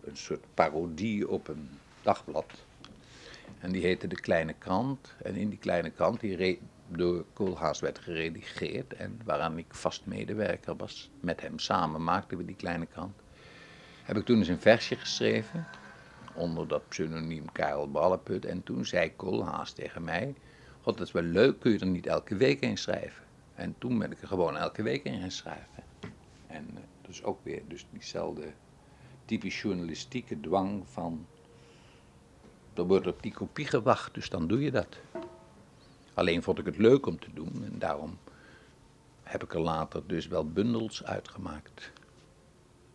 een 0.03 0.17
soort 0.17 0.45
parodie 0.53 1.29
op 1.29 1.47
een 1.47 1.69
dagblad. 2.01 2.66
En 3.59 3.71
die 3.71 3.81
heette 3.81 4.07
De 4.07 4.19
Kleine 4.19 4.53
Krant. 4.53 5.15
En 5.23 5.35
in 5.35 5.49
die 5.49 5.59
Kleine 5.59 5.89
Krant, 5.89 6.19
die 6.19 6.59
door 6.87 7.25
Koolhaas 7.33 7.79
werd 7.79 7.99
geredigeerd 7.99 8.93
en 8.93 9.19
waaraan 9.23 9.57
ik 9.57 9.73
vast 9.73 10.05
medewerker 10.05 10.75
was, 10.75 11.11
met 11.19 11.41
hem 11.41 11.59
samen 11.59 12.03
maakten 12.03 12.37
we 12.37 12.45
die 12.45 12.55
Kleine 12.55 12.85
Krant. 12.85 13.15
Heb 14.03 14.17
ik 14.17 14.25
toen 14.25 14.37
eens 14.37 14.47
een 14.47 14.61
versje 14.61 14.95
geschreven 14.95 15.67
onder 16.33 16.67
dat 16.67 16.87
pseudoniem 16.87 17.51
Karel 17.51 17.91
Balleput. 17.91 18.45
En 18.45 18.63
toen 18.63 18.85
zei 18.85 19.15
Koolhaas 19.15 19.71
tegen 19.71 20.03
mij, 20.03 20.35
god 20.81 20.97
dat 20.97 21.07
is 21.07 21.13
wel 21.13 21.23
leuk, 21.23 21.59
kun 21.59 21.71
je 21.71 21.79
er 21.79 21.85
niet 21.85 22.07
elke 22.07 22.35
week 22.35 22.61
in 22.61 22.77
schrijven? 22.77 23.23
En 23.55 23.75
toen 23.77 23.99
ben 23.99 24.11
ik 24.11 24.21
er 24.21 24.27
gewoon 24.27 24.57
elke 24.57 24.83
week 24.83 25.03
in 25.03 25.19
gaan 25.19 25.31
schrijven. 25.31 25.83
En 26.47 26.67
uh, 26.73 26.79
dus 27.01 27.23
ook 27.23 27.39
weer 27.43 27.61
dus 27.67 27.87
diezelfde 27.91 28.53
typisch 29.25 29.61
journalistieke 29.61 30.39
dwang 30.39 30.83
van, 30.87 31.25
er 32.77 32.83
wordt 32.83 33.07
op 33.07 33.23
die 33.23 33.33
kopie 33.33 33.65
gewacht, 33.65 34.13
dus 34.13 34.29
dan 34.29 34.47
doe 34.47 34.61
je 34.61 34.71
dat. 34.71 34.97
Alleen 36.13 36.43
vond 36.43 36.59
ik 36.59 36.65
het 36.65 36.77
leuk 36.77 37.05
om 37.05 37.19
te 37.19 37.33
doen 37.33 37.63
en 37.63 37.79
daarom 37.79 38.17
heb 39.23 39.43
ik 39.43 39.53
er 39.53 39.59
later 39.59 40.07
dus 40.07 40.27
wel 40.27 40.51
bundels 40.51 41.03
uitgemaakt. 41.03 41.91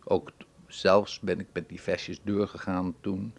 Ook 0.03 0.31
zelfs 0.67 1.19
ben 1.19 1.39
ik 1.39 1.47
met 1.53 1.69
die 1.69 1.81
versjes 1.81 2.19
doorgegaan 2.23 2.95
toen 3.01 3.33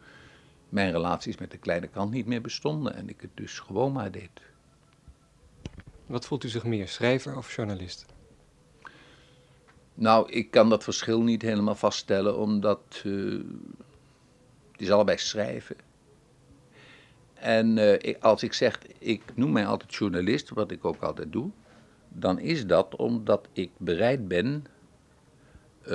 mijn 0.68 0.92
relaties 0.92 1.38
met 1.38 1.50
de 1.50 1.58
kleine 1.58 1.88
kant 1.88 2.10
niet 2.10 2.26
meer 2.26 2.40
bestonden 2.40 2.94
en 2.94 3.08
ik 3.08 3.20
het 3.20 3.30
dus 3.34 3.58
gewoon 3.58 3.92
maar 3.92 4.10
deed. 4.10 4.42
Wat 6.06 6.26
voelt 6.26 6.44
u 6.44 6.48
zich 6.48 6.64
meer, 6.64 6.88
schrijver 6.88 7.36
of 7.36 7.54
journalist? 7.56 8.06
Nou, 9.94 10.30
ik 10.30 10.50
kan 10.50 10.68
dat 10.68 10.84
verschil 10.84 11.22
niet 11.22 11.42
helemaal 11.42 11.74
vaststellen, 11.74 12.38
omdat 12.38 13.02
uh, 13.04 13.44
het 14.72 14.80
is 14.80 14.90
allebei 14.90 15.18
schrijven. 15.18 15.76
En 17.44 17.78
ik, 18.06 18.22
als 18.22 18.42
ik 18.42 18.52
zeg, 18.52 18.78
ik 18.98 19.22
noem 19.34 19.52
mij 19.52 19.66
altijd 19.66 19.94
journalist, 19.94 20.50
wat 20.50 20.70
ik 20.70 20.84
ook 20.84 21.02
altijd 21.02 21.32
doe, 21.32 21.50
dan 22.08 22.38
is 22.38 22.66
dat 22.66 22.96
omdat 22.96 23.48
ik 23.52 23.70
bereid 23.76 24.28
ben 24.28 24.66
uh, 25.82 25.88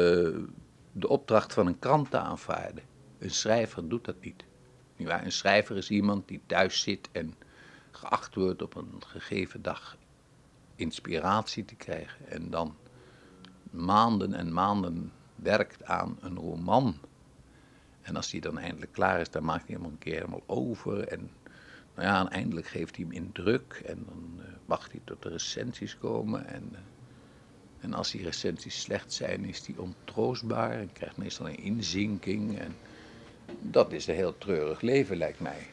de 0.91 1.07
opdracht 1.07 1.53
van 1.53 1.67
een 1.67 1.79
krant 1.79 2.11
te 2.11 2.17
aanvaarden. 2.17 2.83
Een 3.19 3.31
schrijver 3.31 3.89
doet 3.89 4.05
dat 4.05 4.15
niet. 4.21 4.43
Een 4.97 5.31
schrijver 5.31 5.77
is 5.77 5.89
iemand 5.89 6.27
die 6.27 6.41
thuis 6.45 6.81
zit 6.81 7.09
en 7.11 7.35
geacht 7.91 8.35
wordt 8.35 8.61
op 8.61 8.75
een 8.75 9.01
gegeven 9.05 9.61
dag 9.61 9.97
inspiratie 10.75 11.65
te 11.65 11.75
krijgen. 11.75 12.27
En 12.27 12.49
dan 12.49 12.75
maanden 13.71 14.33
en 14.33 14.53
maanden 14.53 15.11
werkt 15.35 15.83
aan 15.83 16.17
een 16.21 16.37
roman. 16.37 16.95
En 18.01 18.15
als 18.15 18.29
die 18.29 18.41
dan 18.41 18.57
eindelijk 18.57 18.91
klaar 18.91 19.19
is, 19.19 19.29
dan 19.29 19.43
maakt 19.43 19.67
hij 19.67 19.75
hem 19.75 19.85
een 19.85 19.97
keer 19.97 20.13
helemaal 20.15 20.43
over. 20.45 21.07
En 21.07 21.29
ja, 22.01 22.19
en 22.19 22.29
eindelijk 22.29 22.67
geeft 22.67 22.95
hij 22.95 23.05
hem 23.05 23.13
in 23.13 23.31
druk. 23.31 23.81
En 23.85 24.05
dan 24.05 24.33
uh, 24.37 24.45
wacht 24.65 24.91
hij 24.91 25.01
tot 25.03 25.21
de 25.21 25.29
recensies 25.29 25.97
komen. 25.97 26.47
En, 26.47 26.69
uh, 26.71 26.77
en 27.79 27.93
als 27.93 28.11
die 28.11 28.23
recensies 28.23 28.81
slecht 28.81 29.13
zijn, 29.13 29.45
is 29.45 29.67
hij 29.67 29.75
ontroostbaar. 29.77 30.71
En 30.71 30.93
krijgt 30.93 31.17
meestal 31.17 31.47
een 31.47 31.63
inzinking. 31.63 32.59
En 32.59 32.75
dat 33.61 33.91
is 33.91 34.07
een 34.07 34.15
heel 34.15 34.37
treurig 34.37 34.81
leven, 34.81 35.17
lijkt 35.17 35.39
mij. 35.39 35.67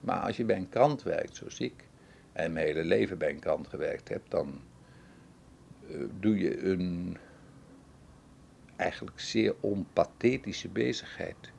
Maar 0.00 0.20
als 0.20 0.36
je 0.36 0.44
bij 0.44 0.56
een 0.56 0.68
krant 0.68 1.02
werkt, 1.02 1.36
zoals 1.36 1.60
ik, 1.60 1.84
en 2.32 2.52
mijn 2.52 2.66
hele 2.66 2.84
leven 2.84 3.18
bij 3.18 3.30
een 3.30 3.38
krant 3.38 3.68
gewerkt 3.68 4.08
heb, 4.08 4.22
dan 4.28 4.60
uh, 5.90 6.04
doe 6.20 6.38
je 6.38 6.64
een 6.64 7.16
eigenlijk 8.76 9.20
zeer 9.20 9.54
onpathetische 9.60 10.68
bezigheid. 10.68 11.52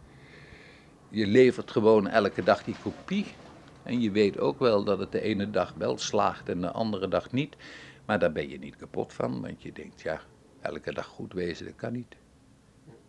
Je 1.09 1.27
levert 1.27 1.71
gewoon 1.71 2.07
elke 2.07 2.43
dag 2.43 2.63
die 2.63 2.75
kopie. 2.83 3.25
En 3.83 4.01
je 4.01 4.11
weet 4.11 4.39
ook 4.39 4.59
wel 4.59 4.83
dat 4.83 4.99
het 4.99 5.11
de 5.11 5.21
ene 5.21 5.49
dag 5.49 5.73
wel 5.77 5.97
slaagt 5.97 6.49
en 6.49 6.61
de 6.61 6.71
andere 6.71 7.07
dag 7.07 7.31
niet. 7.31 7.55
Maar 8.05 8.19
daar 8.19 8.31
ben 8.31 8.49
je 8.49 8.59
niet 8.59 8.75
kapot 8.75 9.13
van, 9.13 9.41
want 9.41 9.61
je 9.61 9.71
denkt, 9.71 10.01
ja, 10.01 10.21
elke 10.61 10.93
dag 10.93 11.05
goed 11.05 11.33
wezen, 11.33 11.65
dat 11.65 11.75
kan 11.75 11.93
niet. 11.93 12.15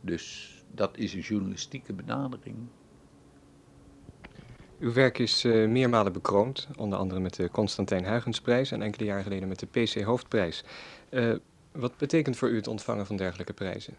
Dus 0.00 0.54
dat 0.70 0.96
is 0.96 1.14
een 1.14 1.20
journalistieke 1.20 1.92
benadering. 1.92 2.56
Uw 4.78 4.92
werk 4.92 5.18
is 5.18 5.44
uh, 5.44 5.68
meermalen 5.68 6.12
bekroond, 6.12 6.68
onder 6.76 6.98
andere 6.98 7.20
met 7.20 7.34
de 7.34 7.50
Constantijn 7.50 8.04
Huygensprijs 8.04 8.70
en 8.70 8.82
enkele 8.82 9.04
jaren 9.04 9.22
geleden 9.22 9.48
met 9.48 9.58
de 9.58 9.66
PC 9.66 10.02
Hoofdprijs. 10.02 10.64
Uh, 11.10 11.34
wat 11.72 11.96
betekent 11.96 12.36
voor 12.36 12.48
u 12.48 12.56
het 12.56 12.66
ontvangen 12.66 13.06
van 13.06 13.16
dergelijke 13.16 13.52
prijzen? 13.52 13.94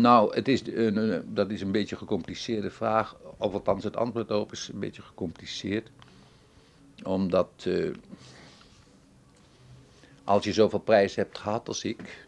Nou, 0.00 0.34
het 0.34 0.48
is 0.48 0.66
een, 0.66 1.24
dat 1.34 1.50
is 1.50 1.60
een 1.60 1.72
beetje 1.72 1.94
een 1.94 2.00
gecompliceerde 2.00 2.70
vraag, 2.70 3.16
of 3.36 3.52
althans 3.52 3.84
het 3.84 3.96
antwoord 3.96 4.30
op 4.30 4.52
is 4.52 4.68
een 4.72 4.80
beetje 4.80 5.02
gecompliceerd. 5.02 5.90
Omdat 7.02 7.64
uh, 7.66 7.94
als 10.24 10.44
je 10.44 10.52
zoveel 10.52 10.78
prijzen 10.78 11.22
hebt 11.22 11.38
gehad 11.38 11.68
als 11.68 11.84
ik, 11.84 12.26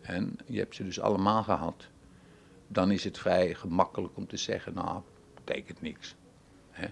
en 0.00 0.38
je 0.46 0.58
hebt 0.58 0.74
ze 0.74 0.84
dus 0.84 1.00
allemaal 1.00 1.42
gehad, 1.42 1.86
dan 2.68 2.90
is 2.90 3.04
het 3.04 3.18
vrij 3.18 3.54
gemakkelijk 3.54 4.16
om 4.16 4.26
te 4.26 4.36
zeggen, 4.36 4.74
nou, 4.74 5.00
betekent 5.34 5.80
niks. 5.80 6.14
Hè? 6.70 6.86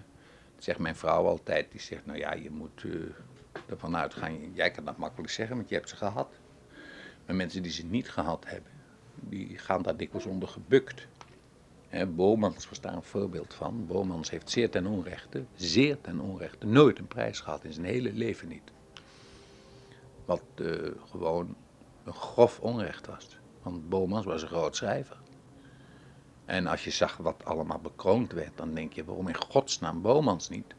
Dat 0.55 0.63
zegt 0.63 0.79
mijn 0.79 0.95
vrouw 0.95 1.25
altijd, 1.25 1.71
die 1.71 1.81
zegt, 1.81 2.05
nou 2.05 2.19
ja, 2.19 2.33
je 2.33 2.51
moet 2.51 2.83
uh, 2.83 3.01
ervan 3.69 3.97
uitgaan, 3.97 4.53
jij 4.53 4.71
kan 4.71 4.85
dat 4.85 4.97
makkelijk 4.97 5.31
zeggen, 5.31 5.55
want 5.55 5.69
je 5.69 5.75
hebt 5.75 5.89
ze 5.89 5.95
gehad. 5.95 6.33
Maar 7.25 7.35
mensen 7.35 7.63
die 7.63 7.71
ze 7.71 7.85
niet 7.85 8.09
gehad 8.09 8.43
hebben, 8.47 8.71
die 9.29 9.57
gaan 9.57 9.81
daar 9.81 9.97
dikwijls 9.97 10.25
onder 10.25 10.49
gebukt. 10.49 11.07
Hè, 11.87 12.07
Bomans 12.07 12.69
was 12.69 12.81
daar 12.81 12.93
een 12.93 13.03
voorbeeld 13.03 13.53
van. 13.53 13.85
Bomans 13.87 14.29
heeft 14.29 14.49
zeer 14.49 14.69
ten 14.69 14.85
onrechte, 14.85 15.45
zeer 15.55 16.01
ten 16.01 16.19
onrechte, 16.19 16.65
nooit 16.65 16.99
een 16.99 17.07
prijs 17.07 17.39
gehad 17.39 17.63
in 17.63 17.73
zijn 17.73 17.85
hele 17.85 18.13
leven 18.13 18.47
niet. 18.47 18.71
Wat 20.25 20.43
uh, 20.55 20.91
gewoon 21.09 21.55
een 22.03 22.13
grof 22.13 22.59
onrecht 22.59 23.07
was. 23.07 23.37
Want 23.61 23.89
Bomans 23.89 24.25
was 24.25 24.41
een 24.41 24.47
groot 24.47 24.75
schrijver. 24.75 25.17
En 26.45 26.67
als 26.67 26.83
je 26.83 26.91
zag 26.91 27.17
wat 27.17 27.45
allemaal 27.45 27.79
bekroond 27.79 28.31
werd, 28.31 28.57
dan 28.57 28.73
denk 28.73 28.93
je, 28.93 29.05
waarom 29.05 29.27
in 29.27 29.41
godsnaam 29.49 30.01
Bomans 30.01 30.49
niet? 30.49 30.73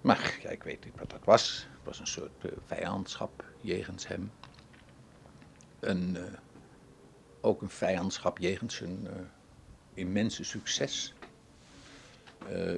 Maar 0.00 0.38
ja, 0.42 0.50
ik 0.50 0.62
weet 0.62 0.84
niet 0.84 0.98
wat 0.98 1.10
dat 1.10 1.24
was. 1.24 1.66
Het 1.72 1.84
was 1.84 2.00
een 2.00 2.06
soort 2.06 2.44
uh, 2.44 2.52
vijandschap 2.64 3.44
jegens 3.60 4.06
hem. 4.06 4.30
Een, 5.80 6.14
uh, 6.16 6.22
ook 7.44 7.62
een 7.62 7.68
vijandschap 7.68 8.38
jegens 8.38 8.74
zijn 8.74 8.98
uh, 9.04 9.10
immense 9.94 10.44
succes. 10.44 11.14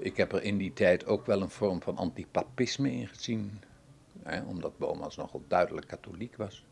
ik 0.00 0.16
heb 0.16 0.32
er 0.32 0.42
in 0.42 0.56
die 0.56 0.73
tijd 0.73 1.06
ook 1.06 1.26
wel 1.26 1.42
een 1.42 1.50
vorm 1.50 1.82
van 1.82 1.96
antipapisme 1.96 2.92
in 2.92 3.08
gezien. 3.08 3.61
Hè, 4.23 4.42
omdat 4.42 4.78
Bomans 4.78 5.16
nogal 5.16 5.42
duidelijk 5.49 5.87
katholiek 5.87 6.37
was. 6.37 6.64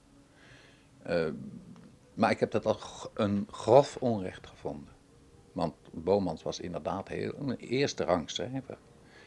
maar 2.14 2.30
ik 2.30 2.40
heb 2.40 2.50
dat 2.50 2.66
al 2.66 2.78
een 3.14 3.46
grof 3.50 3.96
onrecht 3.96 4.46
gevonden. 4.46 4.92
Want 5.52 5.74
Bomans 5.92 6.42
was 6.42 6.60
inderdaad 6.60 7.08
heel, 7.08 7.34
een 7.38 7.56
eerste 7.56 8.04
rang 8.04 8.30
schrijver. 8.30 8.78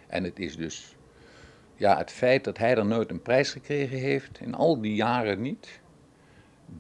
En 0.07 0.24
het 0.24 0.39
is 0.39 0.55
dus 0.55 0.95
ja, 1.75 1.97
het 1.97 2.12
feit 2.12 2.43
dat 2.43 2.57
hij 2.57 2.75
er 2.75 2.86
nooit 2.86 3.09
een 3.09 3.21
prijs 3.21 3.51
gekregen 3.51 3.97
heeft, 3.97 4.39
in 4.39 4.53
al 4.53 4.81
die 4.81 4.95
jaren 4.95 5.41
niet, 5.41 5.79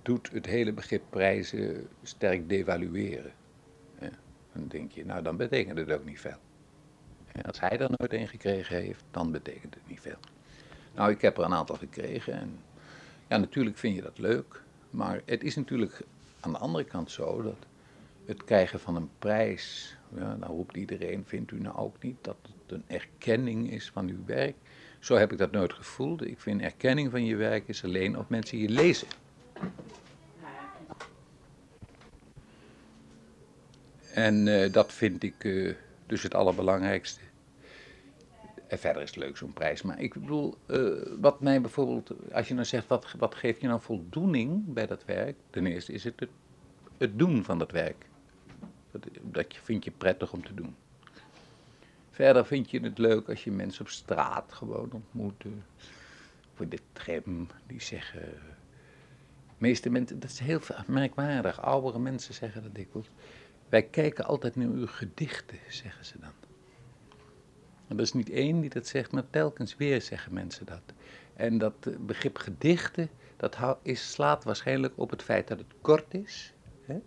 doet 0.01 0.31
het 0.31 0.45
hele 0.45 0.73
begrip 0.73 1.03
prijzen 1.09 1.87
sterk 2.03 2.49
devalueren. 2.49 3.31
Dan 4.53 4.67
denk 4.67 4.91
je, 4.91 5.05
nou 5.05 5.21
dan 5.21 5.37
betekent 5.37 5.77
het 5.77 5.91
ook 5.91 6.05
niet 6.05 6.19
veel. 6.19 6.37
als 7.41 7.59
hij 7.59 7.79
er 7.79 7.91
nooit 7.97 8.13
een 8.13 8.27
gekregen 8.27 8.81
heeft, 8.81 9.03
dan 9.11 9.31
betekent 9.31 9.73
het 9.73 9.87
niet 9.87 10.01
veel. 10.01 10.17
Nou, 10.95 11.11
ik 11.11 11.21
heb 11.21 11.37
er 11.37 11.43
een 11.43 11.53
aantal 11.53 11.75
gekregen 11.75 12.33
en 12.33 12.59
ja, 13.27 13.37
natuurlijk 13.37 13.77
vind 13.77 13.95
je 13.95 14.01
dat 14.01 14.17
leuk, 14.17 14.61
maar 14.89 15.21
het 15.25 15.43
is 15.43 15.55
natuurlijk 15.55 16.01
aan 16.39 16.51
de 16.51 16.57
andere 16.57 16.83
kant 16.83 17.11
zo 17.11 17.41
dat 17.41 17.65
het 18.25 18.43
krijgen 18.43 18.79
van 18.79 18.95
een 18.95 19.09
prijs, 19.19 19.95
ja, 20.15 20.35
dan 20.35 20.49
roept 20.49 20.75
iedereen, 20.75 21.23
vindt 21.25 21.51
u 21.51 21.59
nou 21.59 21.77
ook 21.77 22.03
niet 22.03 22.17
dat 22.21 22.37
het 22.41 22.71
een 22.71 22.83
erkenning 22.87 23.71
is 23.71 23.89
van 23.89 24.07
uw 24.09 24.25
werk? 24.25 24.55
Zo 24.99 25.15
heb 25.15 25.31
ik 25.31 25.37
dat 25.37 25.51
nooit 25.51 25.73
gevoeld. 25.73 26.27
Ik 26.27 26.39
vind 26.39 26.61
erkenning 26.61 27.11
van 27.11 27.25
je 27.25 27.35
werk 27.35 27.67
is 27.67 27.83
alleen 27.83 28.17
of 28.17 28.29
mensen 28.29 28.57
je 28.57 28.69
lezen. 28.69 29.07
En 34.17 34.47
uh, 34.47 34.71
dat 34.71 34.93
vind 34.93 35.23
ik 35.23 35.43
uh, 35.43 35.75
dus 36.05 36.23
het 36.23 36.35
allerbelangrijkste. 36.35 37.19
En 38.67 38.79
verder 38.79 39.01
is 39.01 39.09
het 39.09 39.17
leuk 39.17 39.37
zo'n 39.37 39.53
prijs. 39.53 39.81
Maar 39.81 39.99
ik 39.99 40.13
bedoel, 40.13 40.57
uh, 40.67 41.01
wat 41.19 41.41
mij 41.41 41.61
bijvoorbeeld, 41.61 42.31
als 42.33 42.47
je 42.47 42.53
nou 42.53 42.65
zegt, 42.65 42.87
wat, 42.87 43.13
wat 43.17 43.35
geeft 43.35 43.61
je 43.61 43.67
nou 43.67 43.81
voldoening 43.81 44.73
bij 44.73 44.87
dat 44.87 45.05
werk? 45.05 45.35
Ten 45.49 45.65
eerste 45.65 45.93
is 45.93 46.03
het 46.03 46.27
het, 46.97 47.19
doen 47.19 47.43
van 47.43 47.59
dat 47.59 47.71
werk. 47.71 48.05
Dat, 48.91 49.07
dat 49.21 49.45
vind 49.63 49.83
je 49.83 49.91
prettig 49.91 50.33
om 50.33 50.45
te 50.45 50.53
doen. 50.53 50.75
Verder 52.09 52.45
vind 52.45 52.71
je 52.71 52.79
het 52.79 52.97
leuk 52.97 53.29
als 53.29 53.43
je 53.43 53.51
mensen 53.51 53.81
op 53.81 53.89
straat 53.89 54.53
gewoon 54.53 54.91
ontmoet. 54.91 55.43
Voor 56.53 56.67
de 56.67 56.79
tram, 56.93 57.47
die 57.67 57.81
zeggen... 57.81 58.39
Meeste 59.57 59.89
mensen, 59.89 60.19
dat 60.19 60.29
is 60.29 60.39
heel 60.39 60.59
merkwaardig. 60.87 61.61
Oudere 61.61 61.99
mensen 61.99 62.33
zeggen 62.33 62.63
dat 62.63 62.75
dikwijls. 62.75 63.09
Wij 63.69 63.83
kijken 63.83 64.25
altijd 64.25 64.55
naar 64.55 64.67
uw 64.67 64.87
gedichten, 64.87 65.57
zeggen 65.69 66.05
ze 66.05 66.19
dan. 66.19 66.31
En 67.87 67.97
er 67.97 68.03
is 68.03 68.13
niet 68.13 68.29
één 68.29 68.61
die 68.61 68.69
dat 68.69 68.87
zegt, 68.87 69.11
maar 69.11 69.29
telkens 69.29 69.75
weer 69.75 70.01
zeggen 70.01 70.33
mensen 70.33 70.65
dat. 70.65 70.81
En 71.33 71.57
dat 71.57 72.05
begrip 72.05 72.37
gedichten, 72.37 73.09
dat 73.37 73.57
is, 73.81 74.11
slaat 74.11 74.43
waarschijnlijk 74.43 74.93
op 74.95 75.09
het 75.09 75.23
feit 75.23 75.47
dat 75.47 75.57
het 75.57 75.73
kort 75.81 76.13
is 76.13 76.53
hè, 76.85 76.99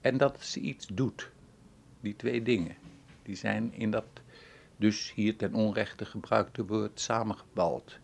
en 0.00 0.16
dat 0.16 0.44
ze 0.44 0.60
iets 0.60 0.86
doet. 0.86 1.30
Die 2.00 2.16
twee 2.16 2.42
dingen, 2.42 2.76
die 3.22 3.36
zijn 3.36 3.72
in 3.72 3.90
dat 3.90 4.06
dus 4.76 5.12
hier 5.14 5.36
ten 5.36 5.54
onrechte 5.54 6.04
gebruikte 6.04 6.66
woord 6.66 7.00
samengebald. 7.00 7.98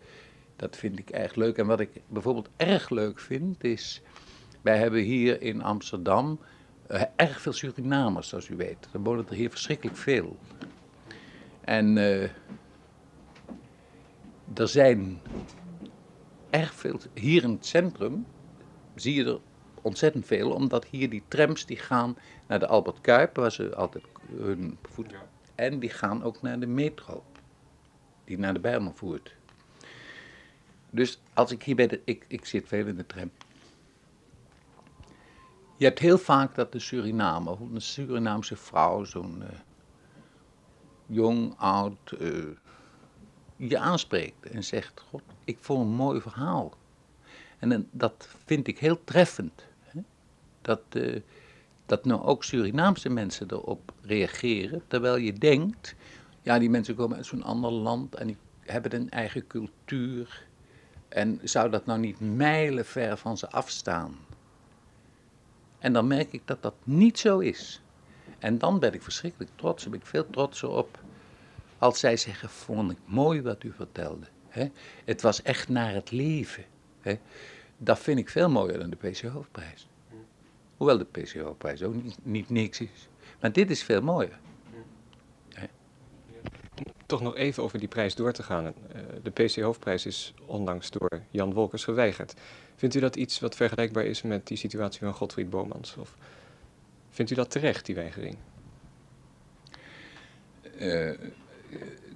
Dat 0.64 0.76
vind 0.76 0.98
ik 0.98 1.10
erg 1.10 1.34
leuk. 1.34 1.58
En 1.58 1.66
wat 1.66 1.80
ik 1.80 2.00
bijvoorbeeld 2.08 2.48
erg 2.56 2.90
leuk 2.90 3.18
vind 3.18 3.64
is, 3.64 4.02
wij 4.62 4.78
hebben 4.78 5.00
hier 5.00 5.42
in 5.42 5.62
Amsterdam 5.62 6.38
uh, 6.90 7.02
erg 7.16 7.40
veel 7.40 7.52
Surinamers, 7.52 8.28
zoals 8.28 8.48
u 8.48 8.56
weet. 8.56 8.88
Er 8.92 9.00
wonen 9.00 9.28
er 9.28 9.34
hier 9.34 9.50
verschrikkelijk 9.50 9.96
veel. 9.96 10.36
En 11.60 11.96
uh, 11.96 12.22
er 14.54 14.68
zijn 14.68 15.20
erg 16.50 16.74
veel, 16.74 17.00
hier 17.14 17.42
in 17.42 17.50
het 17.50 17.66
centrum 17.66 18.26
zie 18.94 19.14
je 19.14 19.24
er 19.24 19.40
ontzettend 19.82 20.26
veel, 20.26 20.52
omdat 20.52 20.84
hier 20.84 21.10
die 21.10 21.22
trams 21.28 21.66
die 21.66 21.78
gaan 21.78 22.16
naar 22.46 22.58
de 22.58 22.66
Albert 22.66 23.00
Kuip, 23.00 23.36
waar 23.36 23.52
ze 23.52 23.74
altijd 23.74 24.04
hun 24.36 24.78
voet 24.82 25.14
en 25.54 25.78
die 25.78 25.90
gaan 25.90 26.22
ook 26.22 26.42
naar 26.42 26.60
de 26.60 26.66
metro, 26.66 27.24
die 28.24 28.38
naar 28.38 28.54
de 28.54 28.60
Bijlmer 28.60 28.94
voert. 28.94 29.34
Dus 30.94 31.20
als 31.32 31.52
ik 31.52 31.62
hier 31.62 31.76
bij 31.76 31.86
de. 31.86 32.00
Ik, 32.04 32.24
ik 32.28 32.44
zit 32.44 32.68
veel 32.68 32.86
in 32.86 32.96
de 32.96 33.06
tram. 33.06 33.30
Je 35.76 35.84
hebt 35.84 35.98
heel 35.98 36.18
vaak 36.18 36.54
dat 36.54 36.72
de 36.72 36.78
Surinamer, 36.78 37.56
een 37.60 37.80
Surinaamse 37.80 38.56
vrouw, 38.56 39.04
zo'n 39.04 39.42
uh, 39.42 39.48
jong, 41.06 41.54
oud, 41.56 42.14
uh, 42.18 42.44
je 43.56 43.78
aanspreekt 43.78 44.46
en 44.46 44.64
zegt: 44.64 45.00
God, 45.10 45.22
ik 45.44 45.58
vond 45.60 45.80
een 45.80 45.94
mooi 45.94 46.20
verhaal. 46.20 46.74
En 47.58 47.88
dat 47.90 48.28
vind 48.44 48.66
ik 48.66 48.78
heel 48.78 49.04
treffend. 49.04 49.64
Hè? 49.82 50.00
Dat, 50.62 50.82
uh, 50.92 51.20
dat 51.86 52.04
nou 52.04 52.22
ook 52.22 52.44
Surinaamse 52.44 53.08
mensen 53.08 53.50
erop 53.50 53.92
reageren, 54.02 54.82
terwijl 54.86 55.16
je 55.16 55.32
denkt, 55.32 55.94
ja, 56.42 56.58
die 56.58 56.70
mensen 56.70 56.94
komen 56.94 57.16
uit 57.16 57.26
zo'n 57.26 57.42
ander 57.42 57.70
land 57.70 58.14
en 58.14 58.26
die 58.26 58.36
hebben 58.60 58.94
een 58.94 59.10
eigen 59.10 59.46
cultuur. 59.46 60.46
En 61.14 61.40
zou 61.42 61.70
dat 61.70 61.86
nou 61.86 61.98
niet 61.98 62.20
mijlenver 62.20 63.16
van 63.16 63.38
ze 63.38 63.50
afstaan? 63.50 64.16
En 65.78 65.92
dan 65.92 66.06
merk 66.06 66.32
ik 66.32 66.42
dat 66.44 66.62
dat 66.62 66.74
niet 66.84 67.18
zo 67.18 67.38
is. 67.38 67.82
En 68.38 68.58
dan 68.58 68.78
ben 68.78 68.94
ik 68.94 69.02
verschrikkelijk 69.02 69.50
trots, 69.54 69.84
ben 69.84 70.00
ik 70.00 70.06
veel 70.06 70.30
trotser 70.30 70.68
op. 70.68 70.98
Als 71.78 71.98
zij 71.98 72.16
zeggen, 72.16 72.48
vond 72.48 72.90
ik 72.90 72.98
mooi 73.04 73.42
wat 73.42 73.62
u 73.62 73.72
vertelde. 73.72 74.26
Hè? 74.48 74.70
Het 75.04 75.22
was 75.22 75.42
echt 75.42 75.68
naar 75.68 75.94
het 75.94 76.10
leven. 76.10 76.64
Hè? 77.00 77.18
Dat 77.76 77.98
vind 77.98 78.18
ik 78.18 78.28
veel 78.28 78.50
mooier 78.50 78.78
dan 78.78 78.90
de 78.90 79.08
PC 79.08 79.20
Hoofdprijs. 79.20 79.88
Hoewel 80.76 80.98
de 80.98 81.04
PCO-prijs 81.04 81.82
ook 81.82 82.02
niet, 82.02 82.18
niet 82.22 82.50
niks 82.50 82.80
is. 82.80 83.08
Maar 83.40 83.52
dit 83.52 83.70
is 83.70 83.82
veel 83.82 84.02
mooier. 84.02 84.38
Toch 87.06 87.20
nog 87.20 87.36
even 87.36 87.62
over 87.62 87.78
die 87.78 87.88
prijs 87.88 88.14
door 88.14 88.32
te 88.32 88.42
gaan. 88.42 88.64
Uh, 88.64 88.72
de 89.22 89.30
PC-hoofdprijs 89.30 90.06
is 90.06 90.34
onlangs 90.46 90.90
door 90.90 91.22
Jan 91.30 91.52
Wolkers 91.52 91.84
geweigerd. 91.84 92.34
Vindt 92.76 92.94
u 92.94 93.00
dat 93.00 93.16
iets 93.16 93.40
wat 93.40 93.56
vergelijkbaar 93.56 94.04
is 94.04 94.22
met 94.22 94.46
die 94.46 94.56
situatie 94.56 95.00
van 95.00 95.14
Godfried 95.14 95.50
Bomans? 95.50 95.96
Of 95.96 96.16
vindt 97.10 97.30
u 97.30 97.34
dat 97.34 97.50
terecht, 97.50 97.86
die 97.86 97.94
weigering? 97.94 98.36
Uh, 100.80 101.12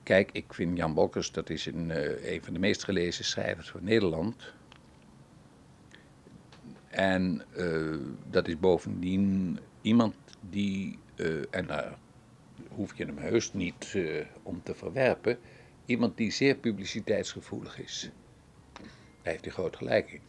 kijk, 0.02 0.30
ik 0.32 0.54
vind 0.54 0.76
Jan 0.76 0.94
Wolkers, 0.94 1.32
dat 1.32 1.50
is 1.50 1.66
een, 1.66 1.88
uh, 1.88 2.32
een 2.32 2.44
van 2.44 2.52
de 2.52 2.58
meest 2.58 2.84
gelezen 2.84 3.24
schrijvers 3.24 3.70
van 3.70 3.84
Nederland. 3.84 4.52
En 6.88 7.42
dat 8.30 8.48
is 8.48 8.58
bovendien 8.58 9.58
iemand 9.80 10.14
die, 10.50 10.98
en 11.50 11.66
hoef 12.68 12.96
je 12.96 13.04
hem 13.04 13.18
heus 13.18 13.52
niet 13.52 13.98
om 14.42 14.62
te 14.62 14.74
verwerpen, 14.74 15.38
iemand 15.86 16.16
die 16.16 16.30
zeer 16.30 16.54
publiciteitsgevoelig 16.54 17.80
is. 17.80 18.10
Daar 19.22 19.32
heeft 19.32 19.44
hij 19.44 19.52
groot 19.52 19.76
gelijk 19.76 20.10
in. 20.10 20.22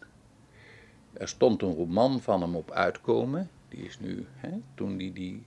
Er 1.13 1.27
stond 1.27 1.61
een 1.61 1.73
roman 1.73 2.21
van 2.21 2.41
hem 2.41 2.55
op 2.55 2.71
uitkomen. 2.71 3.49
Die 3.69 3.85
is 3.85 3.99
nu, 3.99 4.25
hè, 4.35 4.61
toen 4.75 4.99
hij 4.99 5.11
die 5.13 5.45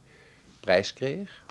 prijs 0.60 0.92
kreeg. 0.92 1.44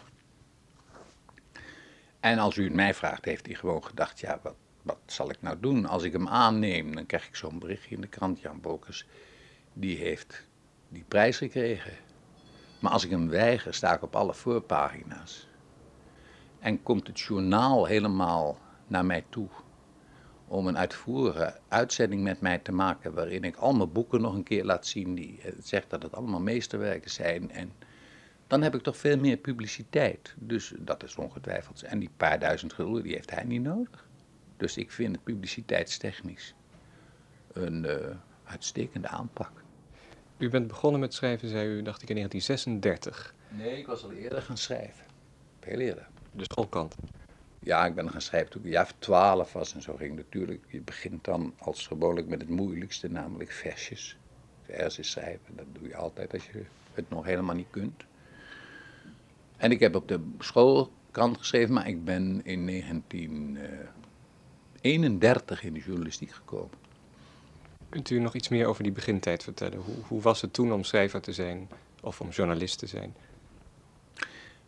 En 2.19 2.39
als 2.39 2.57
u 2.57 2.63
het 2.63 2.73
mij 2.73 2.93
vraagt, 2.93 3.25
heeft 3.25 3.45
hij 3.45 3.55
gewoon 3.55 3.83
gedacht: 3.83 4.19
ja, 4.19 4.39
wat, 4.43 4.55
wat 4.81 4.99
zal 5.05 5.29
ik 5.29 5.41
nou 5.41 5.59
doen? 5.59 5.85
Als 5.85 6.03
ik 6.03 6.11
hem 6.11 6.27
aanneem, 6.27 6.95
dan 6.95 7.05
krijg 7.05 7.27
ik 7.27 7.35
zo'n 7.35 7.59
berichtje 7.59 7.95
in 7.95 8.01
de 8.01 8.07
krant. 8.07 8.39
Jan 8.39 8.61
Bokers, 8.61 9.05
die 9.73 9.97
heeft 9.97 10.47
die 10.89 11.03
prijs 11.07 11.37
gekregen. 11.37 11.93
Maar 12.81 12.91
als 12.91 13.03
ik 13.03 13.09
hem 13.09 13.29
weiger, 13.29 13.73
sta 13.73 13.95
ik 13.95 14.01
op 14.01 14.15
alle 14.15 14.33
voorpagina's. 14.33 15.47
En 16.59 16.83
komt 16.83 17.07
het 17.07 17.19
journaal 17.19 17.85
helemaal 17.85 18.57
naar 18.87 19.05
mij 19.05 19.25
toe 19.29 19.47
om 20.47 20.67
een 20.67 20.77
uitvoerige 20.77 21.59
uitzending 21.67 22.23
met 22.23 22.41
mij 22.41 22.57
te 22.57 22.71
maken 22.71 23.13
waarin 23.13 23.43
ik 23.43 23.55
al 23.55 23.73
mijn 23.73 23.91
boeken 23.91 24.21
nog 24.21 24.33
een 24.33 24.43
keer 24.43 24.65
laat 24.65 24.87
zien 24.87 25.15
die 25.15 25.41
eh, 25.41 25.51
zegt 25.61 25.89
dat 25.89 26.03
het 26.03 26.13
allemaal 26.13 26.39
meesterwerken 26.39 27.11
zijn 27.11 27.51
en 27.51 27.71
dan 28.47 28.61
heb 28.61 28.75
ik 28.75 28.81
toch 28.81 28.97
veel 28.97 29.17
meer 29.17 29.37
publiciteit. 29.37 30.33
Dus 30.37 30.73
dat 30.79 31.03
is 31.03 31.15
ongetwijfeld. 31.15 31.81
En 31.81 31.99
die 31.99 32.09
paar 32.17 32.39
duizend 32.39 32.73
gulden, 32.73 33.03
die 33.03 33.13
heeft 33.13 33.31
hij 33.31 33.43
niet 33.43 33.61
nodig. 33.61 34.07
Dus 34.57 34.77
ik 34.77 34.91
vind 34.91 35.15
het 35.15 35.23
publiciteitstechnisch 35.23 36.53
een 37.53 37.83
uh, 37.83 37.95
uitstekende 38.43 39.07
aanpak. 39.07 39.60
U 40.41 40.49
bent 40.49 40.67
begonnen 40.67 40.99
met 40.99 41.13
schrijven, 41.13 41.49
zei 41.49 41.67
u, 41.67 41.81
dacht 41.81 42.01
ik, 42.01 42.09
in 42.09 42.15
1936. 42.15 43.33
Nee, 43.49 43.77
ik 43.77 43.87
was 43.87 44.03
al 44.03 44.11
eerder 44.11 44.41
gaan 44.41 44.57
schrijven. 44.57 45.05
Veel 45.59 45.79
eerder. 45.79 46.07
De 46.31 46.43
schoolkant. 46.43 46.95
Ja, 47.59 47.85
ik 47.85 47.95
ben 47.95 48.11
gaan 48.11 48.21
schrijven 48.21 48.51
toen 48.51 48.65
ik 48.65 48.71
jaar 48.71 48.91
12 48.99 49.53
was 49.53 49.73
en 49.73 49.81
zo 49.81 49.95
ging 49.95 50.15
natuurlijk. 50.15 50.63
Je 50.67 50.81
begint 50.81 51.23
dan 51.23 51.53
als 51.57 51.87
gewoonlijk 51.87 52.27
met 52.27 52.41
het 52.41 52.49
moeilijkste, 52.49 53.09
namelijk 53.09 53.51
versjes. 53.51 54.17
Versen 54.61 55.05
schrijven, 55.05 55.55
dat 55.55 55.65
doe 55.71 55.87
je 55.87 55.95
altijd 55.95 56.33
als 56.33 56.45
je 56.45 56.63
het 56.93 57.09
nog 57.09 57.25
helemaal 57.25 57.55
niet 57.55 57.69
kunt. 57.69 58.03
En 59.57 59.71
ik 59.71 59.79
heb 59.79 59.95
op 59.95 60.07
de 60.07 60.19
schoolkant 60.39 61.37
geschreven, 61.37 61.73
maar 61.73 61.87
ik 61.87 62.03
ben 62.03 62.41
in 62.43 62.65
1931 62.65 65.63
in 65.63 65.73
de 65.73 65.79
journalistiek 65.79 66.31
gekomen. 66.31 66.80
Kunt 67.91 68.09
u 68.09 68.19
nog 68.19 68.33
iets 68.35 68.49
meer 68.49 68.65
over 68.65 68.83
die 68.83 68.91
begintijd 68.91 69.43
vertellen? 69.43 69.79
Hoe, 69.79 69.95
hoe 70.07 70.21
was 70.21 70.41
het 70.41 70.53
toen 70.53 70.73
om 70.73 70.83
schrijver 70.83 71.21
te 71.21 71.33
zijn 71.33 71.69
of 72.01 72.21
om 72.21 72.29
journalist 72.29 72.79
te 72.79 72.87
zijn? 72.87 73.15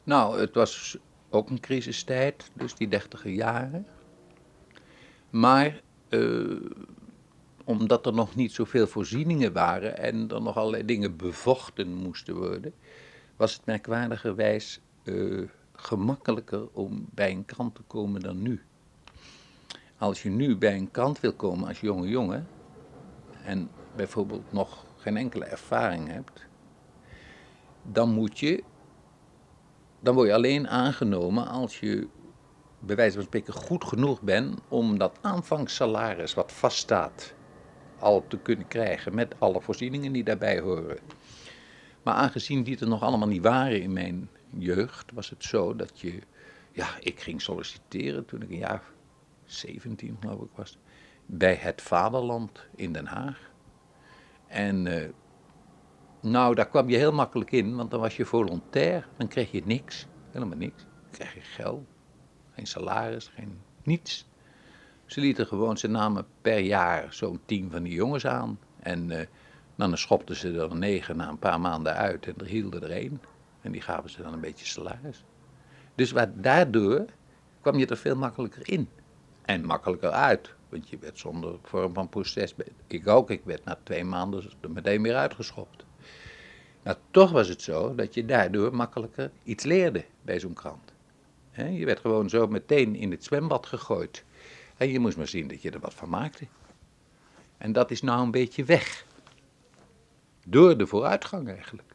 Nou, 0.04 0.40
het 0.40 0.54
was 0.54 0.98
ook 1.30 1.50
een 1.50 1.60
crisistijd, 1.60 2.52
dus 2.54 2.76
die 2.76 2.88
dertiger 2.88 3.32
jaren. 3.32 3.86
Maar 5.30 5.82
uh, 6.10 6.62
omdat 7.64 8.06
er 8.06 8.14
nog 8.14 8.36
niet 8.36 8.52
zoveel 8.52 8.88
voorzieningen 8.88 9.54
waren 9.54 9.98
en 9.98 10.30
er 10.30 10.42
nog 10.42 10.58
allerlei 10.58 10.86
dingen 10.86 11.16
bevochten 11.16 11.94
moesten 11.94 12.36
worden, 12.36 12.74
was 13.36 13.54
het 13.54 13.66
merkwaardigerwijs 13.66 14.80
uh, 15.04 15.48
gemakkelijker 15.74 16.68
om 16.72 17.08
bij 17.12 17.32
een 17.32 17.46
krant 17.46 17.76
te 17.76 17.82
komen 17.82 18.22
dan 18.22 18.42
nu. 18.42 18.62
Als 19.98 20.24
je 20.24 20.30
nu 20.30 20.58
bij 20.58 20.76
een 20.76 20.92
krant 20.92 21.20
wil 21.20 21.34
komen 21.34 21.68
als 21.68 21.80
jonge 21.80 22.08
jongen 22.08 22.48
en 23.44 23.70
bijvoorbeeld 23.96 24.52
nog 24.52 24.86
geen 24.98 25.18
enkele 25.18 25.46
ervaring 25.46 26.08
hebt, 26.08 26.48
dan 27.82 28.10
moet 28.10 28.40
je 28.40 28.64
dan 30.04 30.16
word 30.16 30.28
je 30.28 30.34
alleen 30.34 30.68
aangenomen 30.68 31.48
als 31.48 31.80
je 31.80 32.08
bij 32.80 32.96
wijze 32.96 33.16
van 33.16 33.24
spreken 33.24 33.54
goed 33.54 33.84
genoeg 33.84 34.22
bent 34.22 34.60
om 34.68 34.98
dat 34.98 35.18
aanvangssalaris 35.22 36.34
wat 36.34 36.52
vaststaat 36.52 37.34
al 38.00 38.26
te 38.28 38.38
kunnen 38.38 38.68
krijgen 38.68 39.16
met 39.16 39.36
alle 39.40 39.62
voorzieningen 39.62 40.12
die 40.12 40.24
daarbij 40.24 40.60
horen. 40.60 41.00
Maar 42.04 42.14
aangezien 42.14 42.64
die 42.64 42.80
er 42.80 42.88
nog 42.88 43.02
allemaal 43.02 43.28
niet 43.28 43.44
waren 43.44 43.82
in 43.82 43.94
mijn 43.94 44.30
jeugd, 44.58 45.12
was 45.12 45.30
het 45.30 45.44
zo 45.44 45.76
dat 45.76 46.00
je, 46.00 46.20
ja, 46.72 46.88
ik 47.00 47.20
ging 47.20 47.42
solliciteren 47.42 48.26
toen 48.26 48.42
ik 48.42 48.50
een 48.50 48.58
jaar 48.58 48.84
17 49.46 50.18
geloof 50.20 50.42
ik 50.42 50.52
was, 50.56 50.78
bij 51.26 51.56
het 51.56 51.82
Vaderland 51.82 52.68
in 52.76 52.94
Den 52.94 53.06
Haag. 53.06 53.52
En 54.48 54.86
uh, 54.86 55.10
nou, 56.22 56.56
daar 56.56 56.70
kwam 56.70 56.90
je 56.90 56.98
heel 56.98 57.12
makkelijk 57.12 57.52
in, 57.52 57.76
want 57.76 57.92
dan 57.92 58.00
was 58.00 58.18
je 58.18 58.26
volontair, 58.26 59.08
dan 59.18 59.28
kreeg 59.28 59.52
je 59.52 59.62
niks, 59.66 60.08
helemaal 60.32 60.58
niks. 60.58 60.84
Dan 60.84 61.12
kreeg 61.12 61.34
je 61.34 61.42
geld, 61.42 61.86
geen 62.56 62.68
salaris, 62.68 63.32
geen 63.36 63.60
niets. 63.84 64.30
Ze 65.06 65.20
lieten 65.20 65.48
gewoon, 65.48 65.78
ze 65.78 65.88
namen 65.88 66.26
per 66.42 66.60
jaar 66.60 67.14
zo'n 67.14 67.40
tien 67.46 67.72
van 67.72 67.84
die 67.84 67.94
jongens 67.94 68.26
aan. 68.26 68.60
En 68.80 69.10
uh, 69.10 69.20
dan 69.76 69.98
schopten 69.98 70.36
ze 70.36 70.60
er 70.60 70.76
negen 70.76 71.18
na 71.18 71.30
een 71.30 71.40
paar 71.40 71.60
maanden 71.60 71.96
uit 71.96 72.28
en 72.28 72.34
er 72.38 72.46
hielden 72.46 72.84
er 72.84 72.92
één. 72.92 73.22
En 73.62 73.72
die 73.72 73.82
gaven 73.82 74.10
ze 74.10 74.22
dan 74.22 74.34
een 74.34 74.40
beetje 74.40 74.66
salaris. 74.66 75.24
Dus 75.96 76.12
wat, 76.12 76.30
daardoor 76.36 77.06
kwam 77.62 77.78
je 77.78 77.88
er 77.88 77.98
veel 77.98 78.16
makkelijker 78.16 78.70
in. 78.70 78.90
En 79.42 79.66
makkelijker 79.66 80.12
uit. 80.12 80.56
Want 80.74 80.90
je 80.90 80.98
werd 80.98 81.20
zonder 81.20 81.56
vorm 81.64 81.94
van 81.94 82.10
proces. 82.10 82.54
Ik 82.88 83.08
ook, 83.08 83.30
ik 83.30 83.42
werd 83.44 83.66
na 83.66 83.80
twee 83.84 84.04
maanden 84.04 84.44
er 84.62 84.72
meteen 84.72 85.02
weer 85.02 85.16
uitgeschopt. 85.16 85.86
Nou, 86.84 86.98
toch 87.12 87.32
was 87.32 87.48
het 87.48 87.62
zo 87.62 87.96
dat 87.96 88.14
je 88.14 88.26
daardoor 88.26 88.76
makkelijker 88.76 89.32
iets 89.44 89.64
leerde 89.64 90.06
bij 90.22 90.40
zo'n 90.40 90.54
krant. 90.54 90.94
je 91.52 91.86
werd 91.86 92.00
gewoon 92.00 92.30
zo 92.30 92.48
meteen 92.48 92.96
in 92.96 93.12
het 93.12 93.24
zwembad 93.24 93.66
gegooid. 93.66 94.24
En 94.78 94.90
je 94.90 95.00
moest 95.00 95.18
maar 95.18 95.28
zien 95.28 95.48
dat 95.48 95.62
je 95.62 95.72
er 95.72 95.80
wat 95.80 95.94
van 95.94 96.10
maakte. 96.10 96.48
En 97.58 97.72
dat 97.72 97.92
is 97.92 98.02
nou 98.02 98.24
een 98.24 98.32
beetje 98.32 98.64
weg. 98.64 99.06
Door 100.46 100.78
de 100.78 100.88
vooruitgang 100.88 101.50
eigenlijk. 101.50 101.93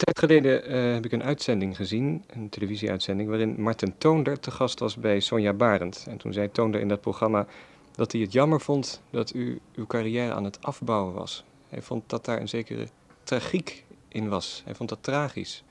Tijd 0.00 0.18
geleden 0.18 0.70
uh, 0.70 0.94
heb 0.94 1.04
ik 1.04 1.12
een 1.12 1.22
uitzending 1.22 1.76
gezien, 1.76 2.24
een 2.26 2.48
televisieuitzending, 2.48 3.28
waarin 3.28 3.60
Martin 3.60 3.94
Toonder 3.98 4.40
te 4.40 4.50
gast 4.50 4.78
was 4.78 4.96
bij 4.96 5.20
Sonja 5.20 5.52
Barend. 5.52 6.06
En 6.08 6.16
toen 6.16 6.32
zei 6.32 6.50
Toonder 6.50 6.80
in 6.80 6.88
dat 6.88 7.00
programma 7.00 7.46
dat 7.94 8.12
hij 8.12 8.20
het 8.20 8.32
jammer 8.32 8.60
vond 8.60 9.02
dat 9.10 9.34
u 9.34 9.60
uw 9.74 9.86
carrière 9.86 10.32
aan 10.32 10.44
het 10.44 10.62
afbouwen 10.62 11.14
was. 11.14 11.44
Hij 11.68 11.82
vond 11.82 12.02
dat 12.06 12.24
daar 12.24 12.40
een 12.40 12.48
zekere 12.48 12.86
tragiek 13.22 13.84
in 14.08 14.28
was. 14.28 14.62
Hij 14.64 14.74
vond 14.74 14.88
dat 14.88 15.02
tragisch. 15.02 15.64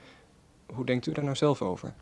Hoe 0.74 0.86
denkt 0.86 1.06
u 1.06 1.12
daar 1.12 1.24
nou 1.24 1.36
zelf 1.36 1.62
over? 1.62 1.94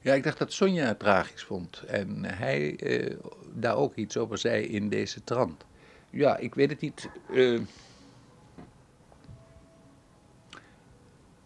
Ja, 0.00 0.14
ik 0.14 0.22
dacht 0.22 0.38
dat 0.38 0.52
Sonja 0.52 0.86
het 0.86 0.98
tragisch 0.98 1.44
vond. 1.44 1.82
En 1.86 2.24
hij 2.24 2.76
eh, 2.76 3.16
daar 3.54 3.76
ook 3.76 3.94
iets 3.94 4.16
over 4.16 4.38
zei 4.38 4.64
in 4.64 4.88
deze 4.88 5.24
trant. 5.24 5.64
Ja, 6.10 6.36
ik 6.36 6.54
weet 6.54 6.70
het 6.70 6.80
niet. 6.80 7.08
Uh, 7.30 7.60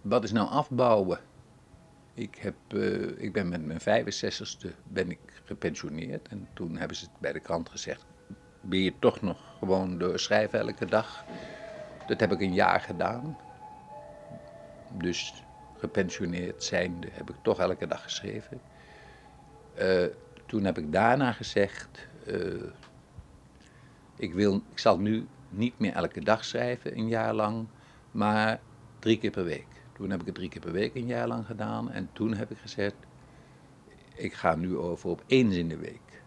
wat 0.03 0.25
is 0.25 0.33
nou 0.33 0.49
afbouwen? 0.49 1.19
Ik, 2.15 2.35
heb, 2.35 2.55
uh, 2.69 3.23
ik 3.23 3.33
ben 3.33 3.49
met 3.49 3.65
mijn 3.65 3.81
65ste 3.81 4.69
ben 4.85 5.11
ik 5.11 5.19
gepensioneerd. 5.45 6.29
En 6.29 6.49
toen 6.55 6.77
hebben 6.77 6.97
ze 6.97 7.05
het 7.05 7.21
bij 7.21 7.33
de 7.33 7.41
krant 7.41 7.69
gezegd 7.69 8.07
ben 8.61 8.79
je 8.79 8.93
toch 8.99 9.21
nog 9.21 9.39
gewoon 9.59 9.99
doorschrijven 9.99 10.59
elke 10.59 10.87
dag. 10.87 11.25
Dat 12.07 12.21
heb 12.21 12.33
ik 12.33 12.41
een 12.41 12.55
jaar 12.55 12.81
gedaan. 12.81 13.39
Dus 14.93 15.45
gepensioneerd 15.79 16.65
zijnde 16.65 17.09
heb 17.11 17.31
ik 17.31 17.37
toch 17.43 17.59
elke 17.59 17.87
dag 17.87 18.03
geschreven. 18.03 18.61
Uh, 19.79 20.05
toen 20.47 20.65
heb 20.65 20.79
ik 20.79 20.93
daarna 20.93 21.33
gezegd, 21.33 22.09
uh, 22.27 22.63
ik, 24.17 24.35
wil, 24.35 24.55
ik 24.71 24.79
zal 24.79 24.99
nu 24.99 25.27
niet 25.49 25.79
meer 25.79 25.93
elke 25.93 26.21
dag 26.21 26.45
schrijven, 26.45 26.99
een 26.99 27.09
jaar 27.09 27.35
lang, 27.35 27.67
maar 28.11 28.61
drie 28.99 29.19
keer 29.19 29.31
per 29.31 29.45
week. 29.45 29.67
Toen 30.01 30.11
heb 30.11 30.21
ik 30.21 30.27
het 30.27 30.35
drie 30.35 30.49
keer 30.49 30.61
per 30.61 30.73
week 30.73 30.95
een 30.95 31.07
jaar 31.07 31.29
lang 31.29 31.47
gedaan 31.47 31.91
en 31.91 32.09
toen 32.13 32.35
heb 32.35 32.51
ik 32.51 32.59
gezegd, 32.59 32.95
ik 34.15 34.33
ga 34.33 34.55
nu 34.55 34.77
over 34.77 35.11
op 35.11 35.25
één 35.27 35.53
zin 35.53 35.69
de 35.69 35.77
week. 35.77 36.23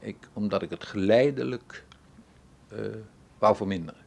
Ik, 0.00 0.16
omdat 0.32 0.62
ik 0.62 0.70
het 0.70 0.84
geleidelijk 0.84 1.84
uh, 2.72 2.96
wou 3.38 3.56
verminderen. 3.56 4.00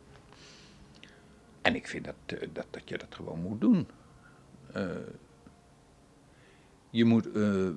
En 1.62 1.76
ik 1.76 1.88
vind 1.88 2.06
dat, 2.06 2.16
uh, 2.34 2.50
dat, 2.54 2.66
dat 2.70 2.90
je 2.90 2.98
dat 2.98 3.16
gewoon 3.16 3.42
moet 3.42 3.62
doen. 3.62 3.88
Uh, 4.76 4.86
je 6.90 7.06
moet 7.06 7.32
eh, 7.32 7.70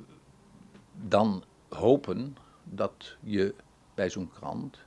dan 0.92 1.44
hopen 1.68 2.37
dat 2.64 3.16
je 3.20 3.55
bij 3.94 4.11
zo'n 4.11 4.31
krant 4.31 4.79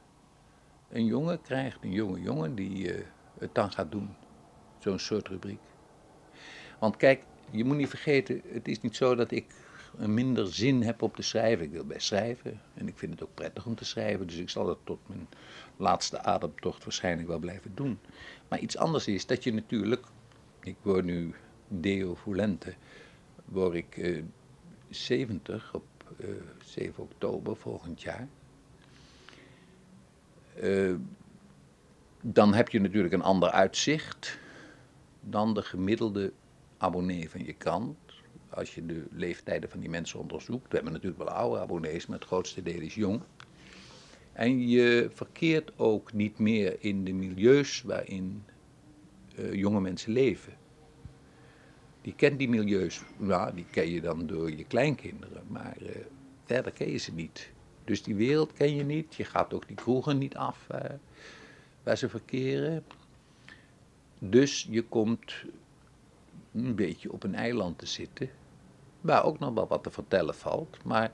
een 0.90 1.06
jongen 1.06 1.42
krijgt, 1.42 1.84
een 1.84 1.92
jonge 1.92 2.22
jongen 2.22 2.56
die 2.56 2.94
eh, 2.94 3.06
het 3.38 3.56
dan 3.56 3.72
gaat 3.72 3.92
doen. 3.92 4.16
Zo'n 4.80 5.00
soort 5.00 5.28
rubriek. 5.28 5.60
Want 6.80 6.98
kijk, 6.98 7.24
je 7.52 7.64
moet 7.64 7.78
niet 7.78 7.90
vergeten, 7.90 8.42
het 8.48 8.68
is 8.68 8.82
niet 8.82 8.96
zo 8.96 9.16
dat 9.16 9.32
ik 9.32 9.46
minder 9.96 10.54
zin 10.54 10.82
heb 10.82 11.02
op 11.02 11.16
te 11.16 11.22
schrijven. 11.22 11.66
Ik 11.66 11.72
wil 11.72 11.86
best 11.86 12.08
schrijven 12.08 12.62
en 12.74 12.88
ik 12.88 12.98
vind 12.98 13.12
het 13.12 13.24
ook 13.24 13.34
prettig 13.34 13.66
om 13.66 13.76
te 13.76 13.86
schrijven, 13.86 14.28
dus 14.28 14.36
ik 14.38 14.50
zal 14.50 14.66
dat 14.66 14.78
tot 14.84 15.00
mijn 15.08 15.28
laatste 15.78 16.22
ademtocht 16.24 16.84
waarschijnlijk 16.84 17.28
wel 17.28 17.40
blijven 17.40 17.72
doen. 17.76 18.00
Maar 18.48 18.60
iets 18.60 18.78
anders 18.78 19.08
is 19.08 19.26
dat 19.26 19.44
je 19.44 19.54
natuurlijk, 19.54 20.06
ik 20.60 20.76
word 20.82 21.06
nu 21.06 21.34
Deo 21.68 22.16
Volente, 22.16 22.74
word 23.46 23.74
ik 23.74 23.98
eh, 23.98 24.24
70 24.90 25.74
op 25.74 25.86
eh, 26.18 26.28
7 26.64 27.04
oktober 27.04 27.56
volgend 27.56 28.02
jaar. 28.02 28.28
Eh, 30.56 30.94
dan 32.22 32.54
heb 32.54 32.70
je 32.70 32.80
natuurlijk 32.80 33.14
een 33.14 33.22
ander 33.22 33.50
uitzicht 33.50 34.40
dan 35.22 35.54
de 35.54 35.62
gemiddelde 35.62 36.34
abonnee 36.80 37.30
van 37.30 37.46
je 37.46 37.54
krant. 37.54 37.98
Als 38.50 38.76
je 38.76 38.86
de 38.86 39.06
leeftijden 39.12 39.70
van 39.70 39.80
die 39.80 39.90
mensen 39.90 40.20
onderzoekt. 40.20 40.68
We 40.70 40.76
hebben 40.76 40.94
natuurlijk 40.94 41.24
wel 41.24 41.32
oude 41.32 41.60
abonnees, 41.60 42.06
maar 42.06 42.18
het 42.18 42.28
grootste 42.28 42.64
deel 42.64 42.82
is 42.82 42.96
jong. 42.96 43.22
En 44.34 44.68
je 44.68 45.10
verkeert 45.14 45.72
ook 45.76 46.14
niet 46.14 46.40
meer 46.40 46.76
in 46.80 47.04
de 47.04 47.14
milieus 47.14 47.82
waarin 47.82 48.44
eh, 49.36 49.54
jonge 49.54 49.82
mensen 49.82 50.12
leven. 50.12 50.54
Die 52.02 52.16
kent 52.16 52.40
die 52.40 52.50
milieus, 52.50 53.02
nou, 53.18 53.56
die 53.56 53.66
ken 53.72 53.90
je 53.90 54.02
dan 54.02 54.28
door 54.28 54.52
je 54.52 54.64
kleinkinderen, 54.64 55.44
maar 55.48 55.78
eh, 55.78 55.96
verder 56.44 56.72
ken 56.72 56.92
je 56.92 56.98
ze 56.98 57.14
niet. 57.14 57.52
Dus 57.84 58.04
die 58.04 58.16
wereld 58.16 58.54
ken 58.54 58.76
je 58.76 58.84
niet, 58.84 59.16
je 59.16 59.24
gaat 59.24 59.54
ook 59.54 59.68
die 59.68 59.76
kroegen 59.76 60.18
niet 60.18 60.36
af 60.36 60.70
eh, 60.70 60.92
waar 61.84 61.98
ze 61.98 62.10
verkeren. 62.10 62.86
Dus 64.20 64.68
je 64.70 64.82
komt 64.84 65.34
een 66.54 66.76
beetje 66.76 67.12
op 67.12 67.24
een 67.24 67.36
eiland 67.36 67.78
te 67.78 67.86
zitten, 67.86 68.30
waar 69.02 69.24
ook 69.24 69.40
nog 69.40 69.54
wel 69.54 69.68
wat 69.68 69.84
te 69.84 69.92
vertellen 69.92 70.36
valt. 70.36 70.84
Maar 70.84 71.12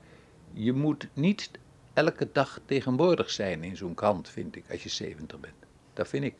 je 0.52 0.72
moet 0.72 1.08
niet 1.12 1.50
elke 1.92 2.28
dag 2.32 2.60
tegenwoordig 2.64 3.30
zijn 3.30 3.64
in 3.64 3.76
zo'n 3.76 3.94
krant, 3.94 4.28
vind 4.28 4.56
ik, 4.56 4.64
als 4.70 4.82
je 4.82 4.88
70 4.88 5.40
bent. 5.40 5.54
Dat 5.92 6.08
vind 6.08 6.24
ik. 6.24 6.34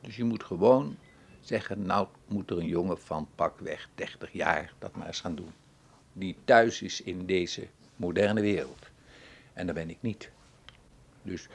Dus 0.00 0.16
je 0.16 0.24
moet 0.24 0.44
gewoon 0.44 0.96
zeggen, 1.40 1.86
nou 1.86 2.06
moet 2.28 2.50
er 2.50 2.58
een 2.58 2.66
jongen 2.66 2.98
van 2.98 3.28
pakweg 3.34 3.88
30 3.94 4.32
jaar 4.32 4.72
dat 4.78 4.96
maar 4.96 5.06
eens 5.06 5.20
gaan 5.20 5.34
doen. 5.34 5.52
Die 6.12 6.36
thuis 6.44 6.82
is 6.82 7.02
in 7.02 7.26
deze 7.26 7.66
moderne 7.96 8.40
wereld. 8.40 8.90
En 9.52 9.66
dat 9.66 9.74
ben 9.74 9.90
ik 9.90 9.98
niet. 10.00 10.30
Dus 11.22 11.48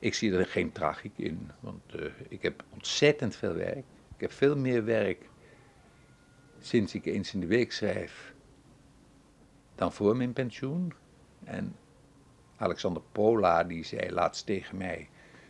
ik 0.00 0.14
zie 0.14 0.32
er 0.32 0.46
geen 0.46 0.72
tragiek 0.72 1.18
in, 1.18 1.50
want 1.60 1.94
uh, 1.94 2.04
ik 2.28 2.42
heb 2.42 2.64
ontzettend 2.70 3.36
veel 3.36 3.54
werk. 3.54 3.84
Ik 4.14 4.20
heb 4.20 4.32
veel 4.32 4.56
meer 4.56 4.84
werk 4.84 5.28
sinds 6.66 6.94
ik 6.94 7.04
eens 7.04 7.34
in 7.34 7.40
de 7.40 7.46
week 7.46 7.72
schrijf 7.72 8.34
dan 9.74 9.92
voor 9.92 10.16
mijn 10.16 10.32
pensioen. 10.32 10.92
En 11.44 11.76
Alexander 12.56 13.02
Pola 13.12 13.64
die 13.64 13.84
zei 13.84 14.12
laatst 14.12 14.46
tegen 14.46 14.76
mij, 14.76 15.08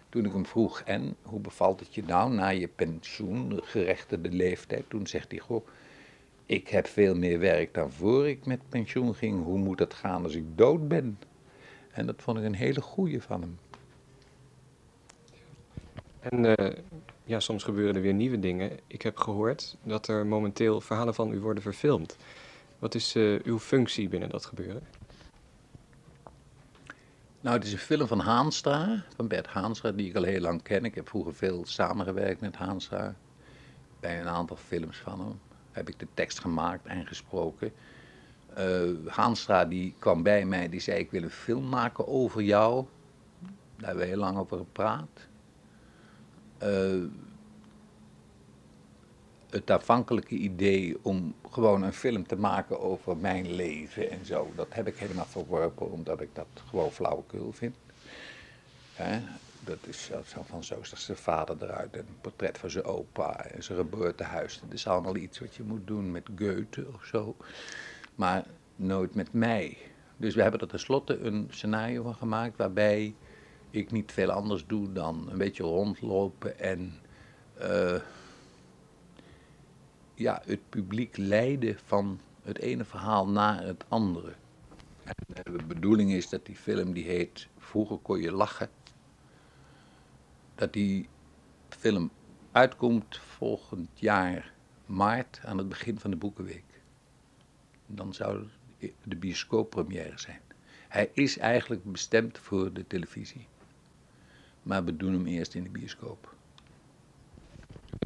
toen 0.09 0.24
ik 0.24 0.33
hem 0.33 0.46
vroeg, 0.46 0.81
en 0.81 1.16
hoe 1.22 1.40
bevalt 1.40 1.81
het 1.81 1.94
je 1.94 2.03
nou 2.03 2.33
na 2.33 2.48
je 2.48 2.68
pensioen, 2.68 3.61
gerechtigde 3.62 4.31
leeftijd? 4.31 4.85
Toen 4.88 5.07
zegt 5.07 5.31
hij, 5.31 5.40
goh, 5.40 5.66
ik 6.46 6.68
heb 6.68 6.87
veel 6.87 7.14
meer 7.14 7.38
werk 7.38 7.74
dan 7.74 7.92
voor 7.92 8.29
ik 8.29 8.46
met 8.46 8.68
pensioen 8.68 9.14
ging. 9.14 9.44
Hoe 9.44 9.59
moet 9.59 9.79
het 9.79 9.94
gaan 9.94 10.24
als 10.24 10.35
ik 10.35 10.44
dood 10.59 10.88
ben? 10.88 11.18
En 11.90 12.07
dat 12.07 12.22
vond 12.22 12.38
ik 12.38 12.44
een 12.44 12.55
hele 12.55 12.81
goeie 12.81 13.22
van 13.22 13.40
hem. 13.40 13.59
En 16.20 16.44
uh, 16.44 16.72
ja, 17.25 17.41
soms 17.41 17.63
gebeuren 17.63 17.95
er 17.95 18.01
weer 18.01 18.15
nieuwe 18.15 18.39
dingen. 18.39 18.79
Ik 18.87 19.03
heb 19.03 19.17
gehoord 19.17 19.77
dat 19.83 20.09
er 20.09 20.27
momenteel 20.27 20.81
verhalen 20.81 21.15
van 21.15 21.33
u 21.33 21.41
worden 21.41 21.63
verfilmd. 21.63 22.17
Wat 22.79 22.95
is 22.95 23.17
uh, 23.17 23.41
uw 23.43 23.59
functie 23.59 24.09
binnen 24.09 24.29
dat 24.29 24.45
gebeuren? 24.45 24.83
Nou, 27.41 27.57
het 27.57 27.67
is 27.67 27.73
een 27.73 27.79
film 27.79 28.07
van 28.07 28.21
Haanstra, 28.21 29.05
van 29.17 29.29
Bert 29.29 29.47
Haanstra, 29.47 29.93
die 29.93 30.09
ik 30.09 30.17
al 30.17 30.23
heel 30.23 30.41
lang 30.41 30.63
ken. 30.63 30.85
Ik 30.85 30.95
heb 30.95 31.09
vroeger 31.09 31.35
veel 31.35 31.63
samengewerkt 31.67 32.41
met 32.41 32.57
Haanstra. 32.57 33.15
Bij 34.01 34.21
een 34.21 34.29
aantal 34.29 34.57
films 34.57 34.99
van 34.99 35.21
hem 35.21 35.41
heb 35.73 35.89
ik 35.89 35.99
de 35.99 36.07
tekst 36.15 36.39
gemaakt 36.39 36.87
en 36.87 37.07
gesproken. 37.07 37.73
Uh, 38.59 39.07
Haanstra 39.07 39.65
die 39.65 39.95
kwam 39.99 40.23
bij 40.23 40.45
mij, 40.45 40.69
die 40.69 40.81
zei 40.81 40.99
ik 40.99 41.11
wil 41.11 41.23
een 41.23 41.31
film 41.31 41.69
maken 41.69 42.09
over 42.09 42.43
jou. 42.43 42.87
Daar 43.77 43.87
hebben 43.87 44.05
we 44.05 44.11
heel 44.11 44.19
lang 44.19 44.39
over 44.39 44.57
gepraat. 44.57 45.29
Uh, 46.64 47.05
het 49.50 49.70
aanvankelijke 49.70 50.35
idee 50.35 50.96
om 51.03 51.35
gewoon 51.50 51.83
een 51.83 51.92
film 51.92 52.27
te 52.27 52.37
maken 52.37 52.81
over 52.81 53.16
mijn 53.16 53.55
leven 53.55 54.11
en 54.11 54.27
zo, 54.27 54.53
dat 54.57 54.66
heb 54.70 54.87
ik 54.87 54.96
helemaal 54.96 55.27
verworpen 55.27 55.90
omdat 55.90 56.20
ik 56.20 56.29
dat 56.33 56.46
gewoon 56.68 56.90
flauwekul 56.92 57.53
vind. 57.53 57.77
Hè? 58.94 59.20
Dat 59.64 59.79
is 59.87 60.11
zo 60.27 60.42
van 60.44 60.64
zo 60.64 60.79
is 60.81 61.05
zijn 61.05 61.16
vader 61.16 61.57
eruit, 61.62 61.96
een 61.96 62.07
portret 62.20 62.59
van 62.59 62.70
zijn 62.70 62.85
opa 62.85 63.44
en 63.44 63.62
zijn 63.62 63.79
geboortehuis. 63.79 64.61
Dat 64.61 64.72
is 64.72 64.87
allemaal 64.87 65.16
iets 65.16 65.38
wat 65.38 65.55
je 65.55 65.62
moet 65.62 65.87
doen 65.87 66.11
met 66.11 66.29
Goethe 66.37 66.87
of 66.94 67.05
zo, 67.05 67.37
maar 68.14 68.44
nooit 68.77 69.14
met 69.14 69.33
mij. 69.33 69.77
Dus 70.16 70.35
we 70.35 70.42
hebben 70.42 70.61
er 70.61 70.68
tenslotte 70.68 71.18
een 71.18 71.48
scenario 71.50 72.03
van 72.03 72.14
gemaakt 72.14 72.57
waarbij 72.57 73.14
ik 73.75 73.91
niet 73.91 74.13
veel 74.13 74.31
anders 74.31 74.67
doe 74.67 74.93
dan 74.93 75.29
een 75.31 75.39
beetje 75.39 75.63
rondlopen 75.63 76.59
en 76.59 76.93
uh, 77.61 78.01
ja, 80.15 80.43
het 80.45 80.69
publiek 80.69 81.17
leiden 81.17 81.79
van 81.85 82.21
het 82.43 82.59
ene 82.59 82.85
verhaal 82.85 83.29
naar 83.29 83.63
het 83.63 83.85
andere. 83.89 84.33
En 85.05 85.15
de 85.43 85.65
bedoeling 85.67 86.13
is 86.13 86.29
dat 86.29 86.47
die 86.47 86.57
film 86.57 86.93
die 86.93 87.05
heet 87.05 87.49
Vroeger 87.59 87.99
kon 87.99 88.21
je 88.21 88.33
lachen. 88.33 88.69
Dat 90.55 90.73
die 90.73 91.09
film 91.69 92.11
uitkomt 92.53 93.19
volgend 93.19 93.89
jaar 93.95 94.53
maart 94.87 95.41
aan 95.45 95.59
het 95.59 95.69
begin 95.69 95.99
van 95.99 96.11
de 96.11 96.17
Boekenweek. 96.17 96.65
Dan 97.87 98.15
zou 98.15 98.47
de 99.03 99.17
bioscooppremière 99.17 100.19
zijn. 100.19 100.41
Hij 100.89 101.11
is 101.13 101.39
eigenlijk 101.39 101.85
bestemd 101.93 102.39
voor 102.39 102.73
de 102.73 102.87
televisie. 102.87 103.47
Maar 104.64 104.85
we 104.85 104.96
doen 104.96 105.12
hem 105.12 105.27
eerst 105.27 105.55
in 105.55 105.62
de 105.62 105.70
bioscoop. 105.70 106.35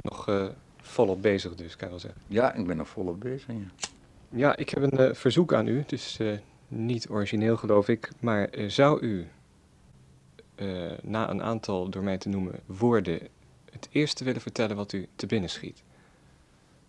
Nog 0.03 0.29
uh, 0.29 0.49
volop 0.77 1.23
bezig 1.23 1.55
dus, 1.55 1.77
kan 1.77 1.89
wel 1.89 1.99
zeggen. 1.99 2.21
Ja, 2.27 2.53
ik 2.53 2.67
ben 2.67 2.77
nog 2.77 2.89
volop 2.89 3.21
bezig, 3.21 3.47
ja. 3.47 3.87
Ja, 4.29 4.57
ik 4.57 4.69
heb 4.69 4.83
een 4.83 5.09
uh, 5.09 5.15
verzoek 5.15 5.53
aan 5.53 5.67
u. 5.67 5.79
Het 5.79 5.93
is 5.93 6.19
uh, 6.21 6.39
niet 6.69 7.09
origineel, 7.09 7.57
geloof 7.57 7.89
ik. 7.89 8.11
Maar 8.21 8.49
zou 8.67 9.01
u 9.01 9.27
na 11.03 11.31
een 11.31 11.43
aantal 11.43 11.89
door 11.89 12.03
mij 12.03 12.19
te 12.19 12.29
noemen 12.29 12.61
woorden 12.67 13.29
het 13.71 13.89
eerste 13.91 14.25
willen 14.25 14.41
vertellen 14.41 14.77
wat 14.77 14.93
u 14.93 15.09
te 15.15 15.27
binnen 15.27 15.51
schiet? 15.51 15.83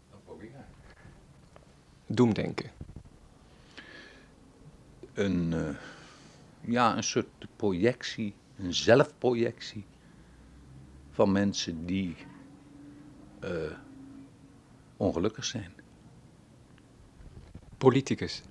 Dat 0.09 0.19
probeer 0.25 0.47
ik. 0.47 0.95
Doemdenken. 2.05 2.71
Een, 5.13 5.53
ja, 6.61 6.97
een 6.97 7.03
soort 7.03 7.27
projectie 7.55 8.33
een 8.59 8.73
zelfprojectie 8.73 9.85
van 11.09 11.31
mensen 11.31 11.85
die 11.85 12.15
uh, 13.43 13.71
ongelukkig 14.97 15.45
zijn. 15.45 15.73
Politicus. 17.77 18.41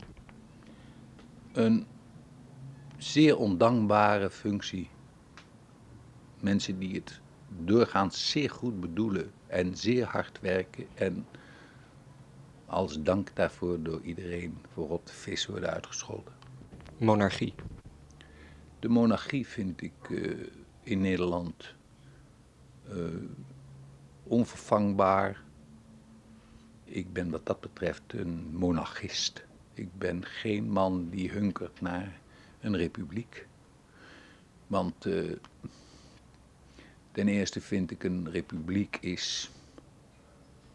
Een 1.52 1.86
zeer 2.98 3.36
ondankbare 3.36 4.30
functie. 4.30 4.88
Mensen 6.40 6.78
die 6.78 6.94
het 6.94 7.20
doorgaans 7.48 8.30
zeer 8.30 8.50
goed 8.50 8.80
bedoelen 8.80 9.32
en 9.46 9.76
zeer 9.76 10.04
hard 10.04 10.40
werken 10.40 10.86
en 10.94 11.26
als 12.66 13.02
dank 13.02 13.30
daarvoor 13.34 13.82
door 13.82 14.00
iedereen 14.02 14.58
voor 14.72 14.88
op 14.90 15.06
de 15.06 15.12
vis 15.12 15.46
worden 15.46 15.70
uitgescholden. 15.70 16.32
Monarchie. 16.98 17.54
De 18.78 18.88
monarchie 18.88 19.46
vind 19.46 19.82
ik 19.82 20.08
uh, 20.08 20.46
in 20.82 21.00
Nederland 21.00 21.74
uh, 22.92 23.04
onvervangbaar. 24.22 25.42
Ik 26.84 27.12
ben 27.12 27.30
wat 27.30 27.46
dat 27.46 27.60
betreft 27.60 28.02
een 28.12 28.50
monarchist. 28.52 29.44
Ik 29.74 29.98
ben 29.98 30.24
geen 30.24 30.70
man 30.70 31.08
die 31.10 31.30
hunkert 31.30 31.80
naar 31.80 32.20
een 32.60 32.76
republiek. 32.76 33.46
Want 34.66 35.06
uh, 35.06 35.36
ten 37.12 37.28
eerste 37.28 37.60
vind 37.60 37.90
ik 37.90 38.04
een 38.04 38.30
republiek 38.30 38.96
is 39.00 39.50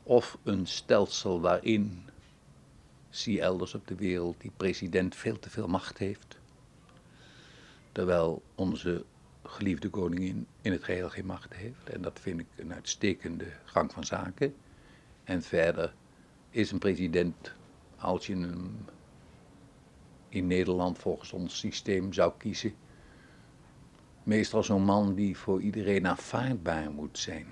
of 0.04 0.38
een 0.44 0.68
stelsel 0.68 1.42
waarin 1.42 2.04
zie 3.10 3.42
elders 3.42 3.74
op 3.74 3.88
de 3.88 3.96
wereld 3.96 4.42
die 4.42 4.52
president 4.58 5.16
veel 5.16 5.39
te 5.39 5.50
veel 5.50 5.68
macht 5.68 5.98
heeft. 5.98 6.42
Terwijl 7.93 8.43
onze 8.56 9.06
geliefde 9.43 9.89
koningin 9.89 10.47
in 10.62 10.71
het 10.71 10.84
geheel 10.84 11.10
geen 11.10 11.25
macht 11.25 11.53
heeft. 11.53 11.89
En 11.89 12.01
dat 12.01 12.19
vind 12.19 12.39
ik 12.39 12.47
een 12.56 12.73
uitstekende 12.73 13.45
gang 13.65 13.91
van 13.91 14.03
zaken. 14.03 14.56
En 15.23 15.41
verder 15.41 15.93
is 16.49 16.71
een 16.71 16.79
president, 16.79 17.53
als 17.97 18.27
je 18.27 18.36
hem 18.36 18.86
in 20.29 20.47
Nederland 20.47 20.97
volgens 20.97 21.34
ons 21.34 21.58
systeem 21.58 22.13
zou 22.13 22.34
kiezen, 22.38 22.73
meestal 24.23 24.63
zo'n 24.63 24.84
man 24.84 25.15
die 25.15 25.38
voor 25.38 25.62
iedereen 25.62 26.08
aanvaardbaar 26.08 26.91
moet 26.91 27.17
zijn. 27.17 27.47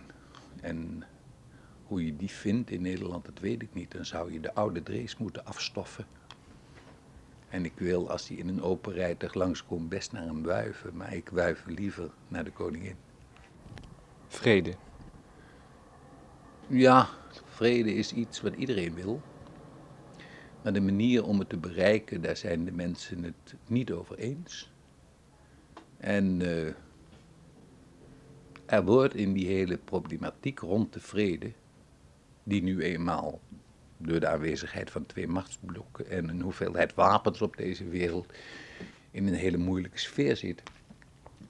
En 0.62 1.04
hoe 1.84 2.06
je 2.06 2.16
die 2.16 2.30
vindt 2.30 2.70
in 2.70 2.82
Nederland, 2.82 3.26
dat 3.26 3.40
weet 3.40 3.62
ik 3.62 3.74
niet. 3.74 3.92
Dan 3.92 4.06
zou 4.06 4.34
je 4.34 4.40
de 4.40 4.54
oude 4.54 4.84
Drees 4.84 5.18
moeten 5.18 5.46
afstoffen. 5.46 6.06
En 7.52 7.66
ik 7.66 7.74
wil, 7.76 8.10
als 8.10 8.28
hij 8.28 8.38
in 8.38 8.48
een 8.48 8.62
open 8.62 8.94
rijtuig 8.94 9.34
langskomt, 9.34 9.90
best 9.90 10.12
naar 10.12 10.24
hem 10.24 10.44
wuiven. 10.44 10.96
Maar 10.96 11.14
ik 11.14 11.30
wuif 11.30 11.66
liever 11.66 12.10
naar 12.28 12.44
de 12.44 12.52
koningin. 12.52 12.96
Vrede. 14.28 14.74
Ja, 16.68 17.10
vrede 17.46 17.94
is 17.94 18.14
iets 18.14 18.42
wat 18.42 18.56
iedereen 18.56 18.94
wil. 18.94 19.22
Maar 20.64 20.74
de 20.74 20.82
manier 20.82 21.26
om 21.26 21.40
het 21.40 21.50
te 21.50 21.58
bereiken, 21.58 22.22
daar 22.22 22.38
zijn 22.38 22.66
de 22.66 22.72
mensen 22.72 23.24
het 23.24 23.56
niet 23.68 23.92
over 23.92 24.18
eens. 24.18 24.72
En 25.98 26.40
uh, 26.40 26.74
er 28.66 28.86
wordt 28.86 29.16
in 29.16 29.34
die 29.34 29.48
hele 29.48 29.78
problematiek 29.78 30.60
rond 30.60 30.94
de 30.94 31.00
vrede, 31.00 31.52
die 32.44 32.64
nu 32.64 32.82
eenmaal 32.82 33.40
door 34.02 34.20
de 34.20 34.28
aanwezigheid 34.28 34.92
van 34.92 35.06
twee 35.06 35.28
machtsblokken 35.28 36.10
en 36.10 36.30
een 36.30 36.42
hoeveelheid 36.42 36.94
wapens 36.94 37.42
op 37.42 37.58
deze 37.58 37.88
wereld 37.88 38.34
in 39.12 39.28
een 39.28 39.34
hele 39.34 39.58
moeilijke 39.58 40.00
sfeer 40.00 40.38
zit. 40.38 40.64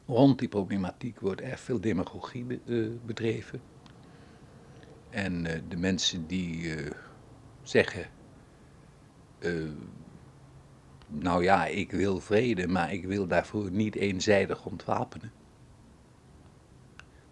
Rond 0.05 0.39
die 0.39 0.47
problematiek 0.47 1.19
wordt 1.19 1.41
er 1.41 1.57
veel 1.57 1.81
demagogie 1.81 2.45
uh, 2.65 2.89
bedreven. 3.05 3.61
En 5.09 5.45
uh, 5.45 5.51
de 5.67 5.77
mensen 5.77 6.27
die 6.27 6.61
uh, 6.61 6.91
zeggen, 7.63 8.05
nou 11.07 11.43
ja, 11.43 11.65
ik 11.65 11.91
wil 11.91 12.19
vrede, 12.19 12.67
maar 12.67 12.93
ik 12.93 13.05
wil 13.05 13.27
daarvoor 13.27 13.71
niet 13.71 13.95
eenzijdig 13.95 14.65
ontwapenen. 14.65 15.31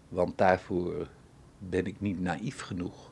Want 0.08 0.38
daarvoor 0.38 1.08
ben 1.58 1.86
ik 1.86 2.00
niet 2.00 2.20
naïef 2.20 2.60
genoeg 2.60 3.09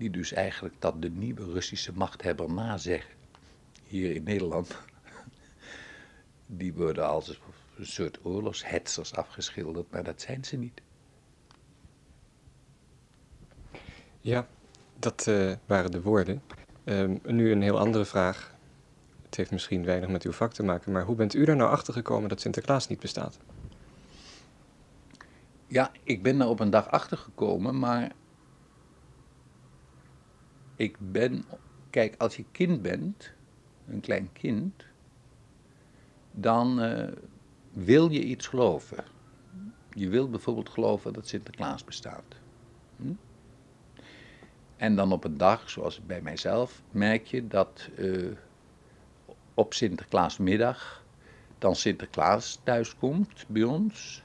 die 0.00 0.10
dus 0.10 0.32
eigenlijk 0.32 0.74
dat 0.78 1.02
de 1.02 1.10
nieuwe 1.10 1.44
Russische 1.44 1.92
machthebber 1.92 2.52
nazeggen. 2.52 3.14
Hier 3.84 4.14
in 4.14 4.22
Nederland. 4.22 4.76
Die 6.46 6.74
worden 6.74 7.08
als 7.08 7.40
een 7.76 7.86
soort 7.86 8.18
oorlogshetsers 8.22 9.14
afgeschilderd, 9.14 9.90
maar 9.90 10.02
dat 10.04 10.20
zijn 10.20 10.44
ze 10.44 10.56
niet. 10.56 10.80
Ja, 14.20 14.46
dat 14.98 15.26
uh, 15.28 15.52
waren 15.66 15.90
de 15.90 16.02
woorden. 16.02 16.42
Uh, 16.84 17.10
nu 17.24 17.52
een 17.52 17.62
heel 17.62 17.78
andere 17.78 18.04
vraag. 18.04 18.54
Het 19.22 19.36
heeft 19.36 19.50
misschien 19.50 19.84
weinig 19.84 20.08
met 20.08 20.22
uw 20.22 20.32
vak 20.32 20.52
te 20.52 20.62
maken, 20.62 20.92
maar 20.92 21.04
hoe 21.04 21.16
bent 21.16 21.34
u 21.34 21.44
er 21.44 21.56
nou 21.56 21.70
achter 21.70 21.92
gekomen 21.92 22.28
dat 22.28 22.40
Sinterklaas 22.40 22.88
niet 22.88 23.00
bestaat? 23.00 23.38
Ja, 25.66 25.92
ik 26.02 26.22
ben 26.22 26.40
er 26.40 26.46
op 26.46 26.60
een 26.60 26.70
dag 26.70 26.90
achter 26.90 27.16
gekomen, 27.16 27.78
maar 27.78 28.12
ik 30.80 30.96
ben, 30.98 31.44
kijk, 31.90 32.14
als 32.18 32.36
je 32.36 32.44
kind 32.52 32.82
bent, 32.82 33.32
een 33.88 34.00
klein 34.00 34.32
kind, 34.32 34.84
dan 36.32 36.84
uh, 36.84 37.08
wil 37.72 38.10
je 38.10 38.22
iets 38.22 38.46
geloven. 38.46 39.04
Je 39.90 40.08
wil 40.08 40.30
bijvoorbeeld 40.30 40.68
geloven 40.68 41.12
dat 41.12 41.28
Sinterklaas 41.28 41.84
bestaat. 41.84 42.36
Hm? 42.96 43.12
En 44.76 44.96
dan 44.96 45.12
op 45.12 45.24
een 45.24 45.36
dag, 45.36 45.70
zoals 45.70 46.00
bij 46.06 46.22
mijzelf, 46.22 46.82
merk 46.90 47.26
je 47.26 47.46
dat 47.46 47.88
uh, 47.98 48.32
op 49.54 49.74
Sinterklaasmiddag 49.74 51.04
dan 51.58 51.76
Sinterklaas 51.76 52.60
thuiskomt 52.64 53.44
bij 53.48 53.62
ons. 53.62 54.22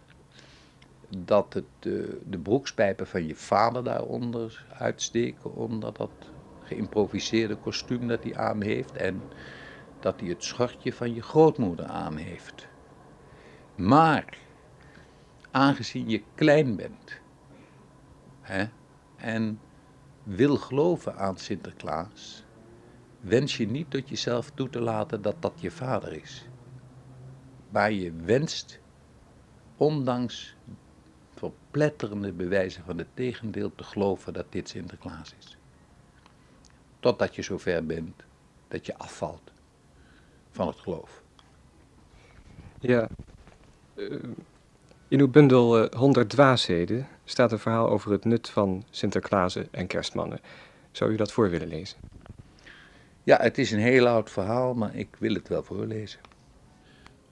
Dat 1.17 1.53
het, 1.53 1.65
uh, 1.83 2.09
de 2.29 2.37
broekspijpen 2.37 3.07
van 3.07 3.27
je 3.27 3.35
vader 3.35 3.83
daaronder 3.83 4.65
uitsteken, 4.77 5.55
onder 5.55 5.93
dat 5.93 6.33
geïmproviseerde 6.65 7.55
kostuum 7.55 8.07
dat 8.07 8.23
hij 8.23 8.35
aan 8.35 8.61
heeft 8.61 8.91
en 8.91 9.21
dat 9.99 10.19
hij 10.19 10.29
het 10.29 10.43
schortje 10.43 10.93
van 10.93 11.13
je 11.13 11.21
grootmoeder 11.21 11.85
aan 11.85 12.15
heeft. 12.15 12.67
Maar, 13.75 14.37
aangezien 15.51 16.09
je 16.09 16.23
klein 16.35 16.75
bent 16.75 17.21
hè, 18.41 18.65
en 19.15 19.59
wil 20.23 20.57
geloven 20.57 21.17
aan 21.17 21.37
Sinterklaas, 21.37 22.43
wens 23.19 23.57
je 23.57 23.67
niet 23.67 23.91
tot 23.91 24.09
jezelf 24.09 24.51
toe 24.51 24.69
te 24.69 24.81
laten 24.81 25.21
dat 25.21 25.41
dat 25.41 25.53
je 25.55 25.71
vader 25.71 26.13
is. 26.13 26.47
Maar 27.69 27.91
je 27.91 28.11
wenst, 28.11 28.79
ondanks 29.77 30.55
verpletterende 31.33 32.33
bewijzen 32.33 32.83
van 32.83 32.97
het 32.97 33.07
tegendeel, 33.13 33.75
te 33.75 33.83
geloven 33.83 34.33
dat 34.33 34.51
dit 34.51 34.69
Sinterklaas 34.69 35.35
is. 35.39 35.57
Totdat 37.05 37.35
je 37.35 37.41
zover 37.41 37.85
bent 37.85 38.23
dat 38.67 38.85
je 38.85 38.97
afvalt 38.97 39.51
van 40.51 40.67
het 40.67 40.79
geloof. 40.79 41.21
Ja. 42.79 43.07
Uh, 43.95 44.23
in 45.07 45.19
uw 45.19 45.27
bundel 45.27 45.83
uh, 45.83 45.89
100 45.89 46.29
dwaasheden 46.29 47.07
staat 47.23 47.51
een 47.51 47.59
verhaal 47.59 47.89
over 47.89 48.11
het 48.11 48.25
nut 48.25 48.49
van 48.49 48.83
Sinterklaasen 48.89 49.67
en 49.71 49.87
kerstmannen. 49.87 50.39
Zou 50.91 51.11
u 51.11 51.15
dat 51.15 51.31
voor 51.31 51.49
willen 51.49 51.67
lezen? 51.67 51.97
Ja, 53.23 53.37
het 53.41 53.57
is 53.57 53.71
een 53.71 53.79
heel 53.79 54.07
oud 54.07 54.31
verhaal, 54.31 54.73
maar 54.73 54.95
ik 54.95 55.15
wil 55.19 55.33
het 55.33 55.47
wel 55.47 55.63
voorlezen. 55.63 56.19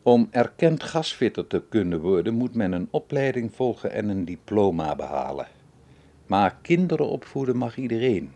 Om 0.02 0.28
erkend 0.32 0.84
gasfitter 0.84 1.48
te 1.48 1.64
kunnen 1.70 2.00
worden, 2.00 2.34
moet 2.34 2.56
men 2.56 2.72
een 2.72 2.88
opleiding 2.92 3.54
volgen 3.56 3.92
en 3.92 4.10
een 4.10 4.26
diploma 4.26 4.96
behalen. 4.96 5.48
Maar 6.28 6.58
kinderen 6.62 7.08
opvoeden 7.08 7.58
mag 7.58 7.78
iedereen. 7.78 8.34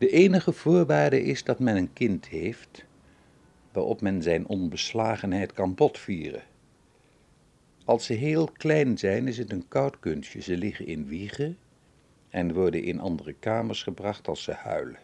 De 0.00 0.10
enige 0.10 0.52
voorwaarde 0.52 1.22
is 1.22 1.44
dat 1.44 1.58
men 1.58 1.76
een 1.76 1.92
kind 1.92 2.28
heeft 2.28 2.84
waarop 3.72 4.00
men 4.00 4.22
zijn 4.22 4.46
onbeslagenheid 4.46 5.52
kan 5.52 5.74
botvieren. 5.74 6.42
Als 7.84 8.04
ze 8.04 8.12
heel 8.12 8.50
klein 8.52 8.98
zijn, 8.98 9.28
is 9.28 9.38
het 9.38 9.52
een 9.52 9.68
koud 9.68 9.98
kunstje. 9.98 10.40
Ze 10.40 10.56
liggen 10.56 10.86
in 10.86 11.06
wiegen 11.06 11.58
en 12.30 12.52
worden 12.52 12.82
in 12.82 13.00
andere 13.00 13.32
kamers 13.32 13.82
gebracht 13.82 14.28
als 14.28 14.42
ze 14.42 14.52
huilen. 14.52 14.98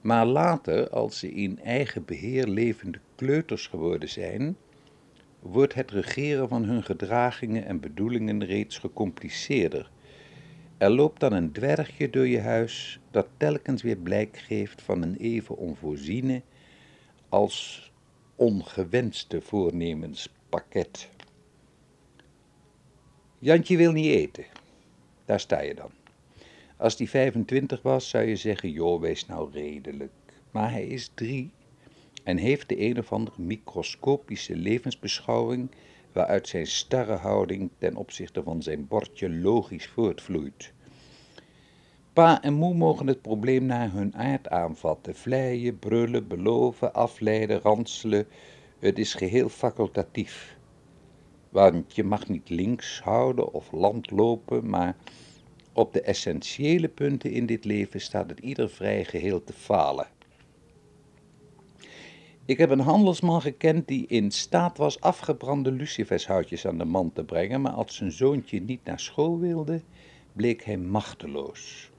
Maar 0.00 0.26
later, 0.26 0.90
als 0.90 1.18
ze 1.18 1.32
in 1.32 1.58
eigen 1.58 2.04
beheer 2.04 2.46
levende 2.46 2.98
kleuters 3.14 3.66
geworden 3.66 4.08
zijn, 4.08 4.56
wordt 5.40 5.74
het 5.74 5.90
regeren 5.90 6.48
van 6.48 6.64
hun 6.64 6.82
gedragingen 6.82 7.64
en 7.64 7.80
bedoelingen 7.80 8.44
reeds 8.44 8.78
gecompliceerder 8.78 9.90
er 10.80 10.90
loopt 10.90 11.20
dan 11.20 11.32
een 11.32 11.52
dwergje 11.52 12.10
door 12.10 12.26
je 12.26 12.40
huis 12.40 13.00
dat 13.10 13.26
telkens 13.36 13.82
weer 13.82 13.96
blijk 13.96 14.36
geeft 14.36 14.82
van 14.82 15.02
een 15.02 15.16
even 15.16 15.56
onvoorziene 15.56 16.42
als 17.28 17.90
ongewenste 18.34 19.40
voornemenspakket. 19.40 21.08
Jantje 23.38 23.76
wil 23.76 23.92
niet 23.92 24.14
eten. 24.14 24.44
Daar 25.24 25.40
sta 25.40 25.60
je 25.60 25.74
dan. 25.74 25.90
Als 26.76 26.96
die 26.96 27.10
25 27.10 27.82
was, 27.82 28.08
zou 28.08 28.24
je 28.24 28.36
zeggen: 28.36 28.70
joh, 28.70 29.00
wees 29.00 29.26
nou 29.26 29.50
redelijk. 29.52 30.12
Maar 30.50 30.70
hij 30.70 30.86
is 30.86 31.10
drie 31.14 31.50
en 32.24 32.36
heeft 32.36 32.68
de 32.68 32.80
een 32.80 32.98
of 32.98 33.12
andere 33.12 33.42
microscopische 33.42 34.56
levensbeschouwing 34.56 35.70
waaruit 36.12 36.48
zijn 36.48 36.66
starre 36.66 37.14
houding 37.16 37.70
ten 37.78 37.96
opzichte 37.96 38.42
van 38.42 38.62
zijn 38.62 38.86
bordje 38.86 39.30
logisch 39.30 39.86
voortvloeit. 39.86 40.72
Pa 42.12 42.42
en 42.42 42.54
moe 42.54 42.74
mogen 42.74 43.06
het 43.06 43.22
probleem 43.22 43.66
naar 43.66 43.92
hun 43.92 44.16
aard 44.16 44.48
aanvatten, 44.48 45.14
vleien, 45.14 45.78
brullen, 45.78 46.28
beloven, 46.28 46.94
afleiden, 46.94 47.60
ranselen. 47.60 48.26
Het 48.78 48.98
is 48.98 49.14
geheel 49.14 49.48
facultatief. 49.48 50.56
Want 51.48 51.94
je 51.94 52.04
mag 52.04 52.28
niet 52.28 52.48
links 52.48 53.00
houden 53.00 53.52
of 53.52 53.72
land 53.72 54.10
lopen, 54.10 54.70
maar 54.70 54.96
op 55.72 55.92
de 55.92 56.00
essentiële 56.00 56.88
punten 56.88 57.30
in 57.30 57.46
dit 57.46 57.64
leven 57.64 58.00
staat 58.00 58.30
het 58.30 58.38
ieder 58.38 58.70
vrij 58.70 59.04
geheel 59.04 59.44
te 59.44 59.52
falen. 59.52 60.06
Ik 62.50 62.58
heb 62.58 62.70
een 62.70 62.80
handelsman 62.80 63.40
gekend 63.40 63.88
die 63.88 64.06
in 64.06 64.30
staat 64.30 64.78
was 64.78 65.00
afgebrande 65.00 65.72
lucifershoutjes 65.72 66.66
aan 66.66 66.78
de 66.78 66.84
man 66.84 67.12
te 67.12 67.24
brengen, 67.24 67.60
maar 67.60 67.72
als 67.72 67.96
zijn 67.96 68.12
zoontje 68.12 68.60
niet 68.60 68.84
naar 68.84 69.00
school 69.00 69.38
wilde, 69.38 69.82
bleek 70.32 70.64
hij 70.64 70.76
machteloos 70.78 71.90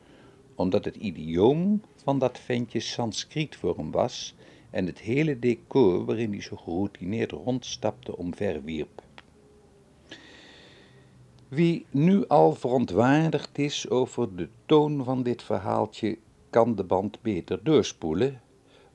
omdat 0.56 0.86
het 0.86 0.95
idioom 0.95 1.82
van 2.04 2.20
dat 2.20 2.39
ventje 2.39 2.80
Sanskriet 2.80 3.56
voor 3.56 3.78
hem 3.78 3.91
was 3.91 4.36
en 4.70 4.86
het 4.86 4.99
hele 4.99 5.39
decor 5.39 6.06
waarin 6.06 6.32
hij 6.32 6.41
zo 6.41 6.56
geroutineerd 6.56 7.32
rondstapte 7.32 8.18
omverwierp. 8.18 9.02
Wie 11.47 11.86
nu 11.91 12.28
al 12.28 12.54
verontwaardigd 12.54 13.58
is 13.58 13.89
over 13.89 14.36
de 14.36 14.49
toon 14.66 15.04
van 15.04 15.24
dit 15.24 15.43
verhaaltje, 15.43 16.18
kan 16.49 16.76
de 16.76 16.84
band 16.84 17.22
beter 17.22 17.64
doorspoelen, 17.64 18.41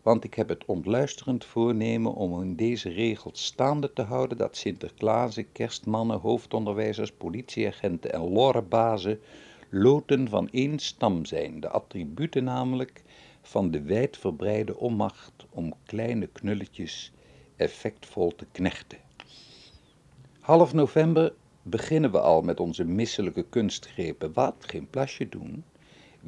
want 0.07 0.25
ik 0.25 0.35
heb 0.35 0.49
het 0.49 0.65
ontluisterend 0.65 1.45
voornemen 1.45 2.15
om 2.15 2.43
in 2.43 2.57
deze 2.57 2.89
regels 2.89 3.45
staande 3.45 3.93
te 3.93 4.03
houden 4.03 4.39
dat 4.39 4.57
Sinterklaasen, 4.57 5.53
kerstmannen, 5.53 6.19
hoofdonderwijzers, 6.19 7.13
politieagenten 7.13 8.13
en 8.13 8.21
lorebazen 8.21 9.21
loten 9.71 10.29
van 10.29 10.49
één 10.51 10.79
stam 10.79 11.25
zijn, 11.25 11.61
de 11.61 11.69
attributen 11.69 12.45
namelijk 12.45 13.03
van 13.43 13.71
de 13.71 13.83
wijdverbreide 13.83 14.77
onmacht 14.77 15.47
om 15.51 15.75
kleine 15.85 16.27
knulletjes 16.27 17.13
effectvol 17.57 18.35
te 18.37 18.47
knechten. 18.53 18.99
Half 20.41 20.73
november 20.73 21.35
beginnen 21.63 22.11
we 22.11 22.21
al 22.21 22.43
met 22.43 22.61
onze 22.61 22.85
misselijke 22.85 23.45
kunstgrepen. 23.49 24.33
Wat? 24.33 24.55
Geen 24.59 24.91
plasje 24.91 25.29
doen? 25.29 25.65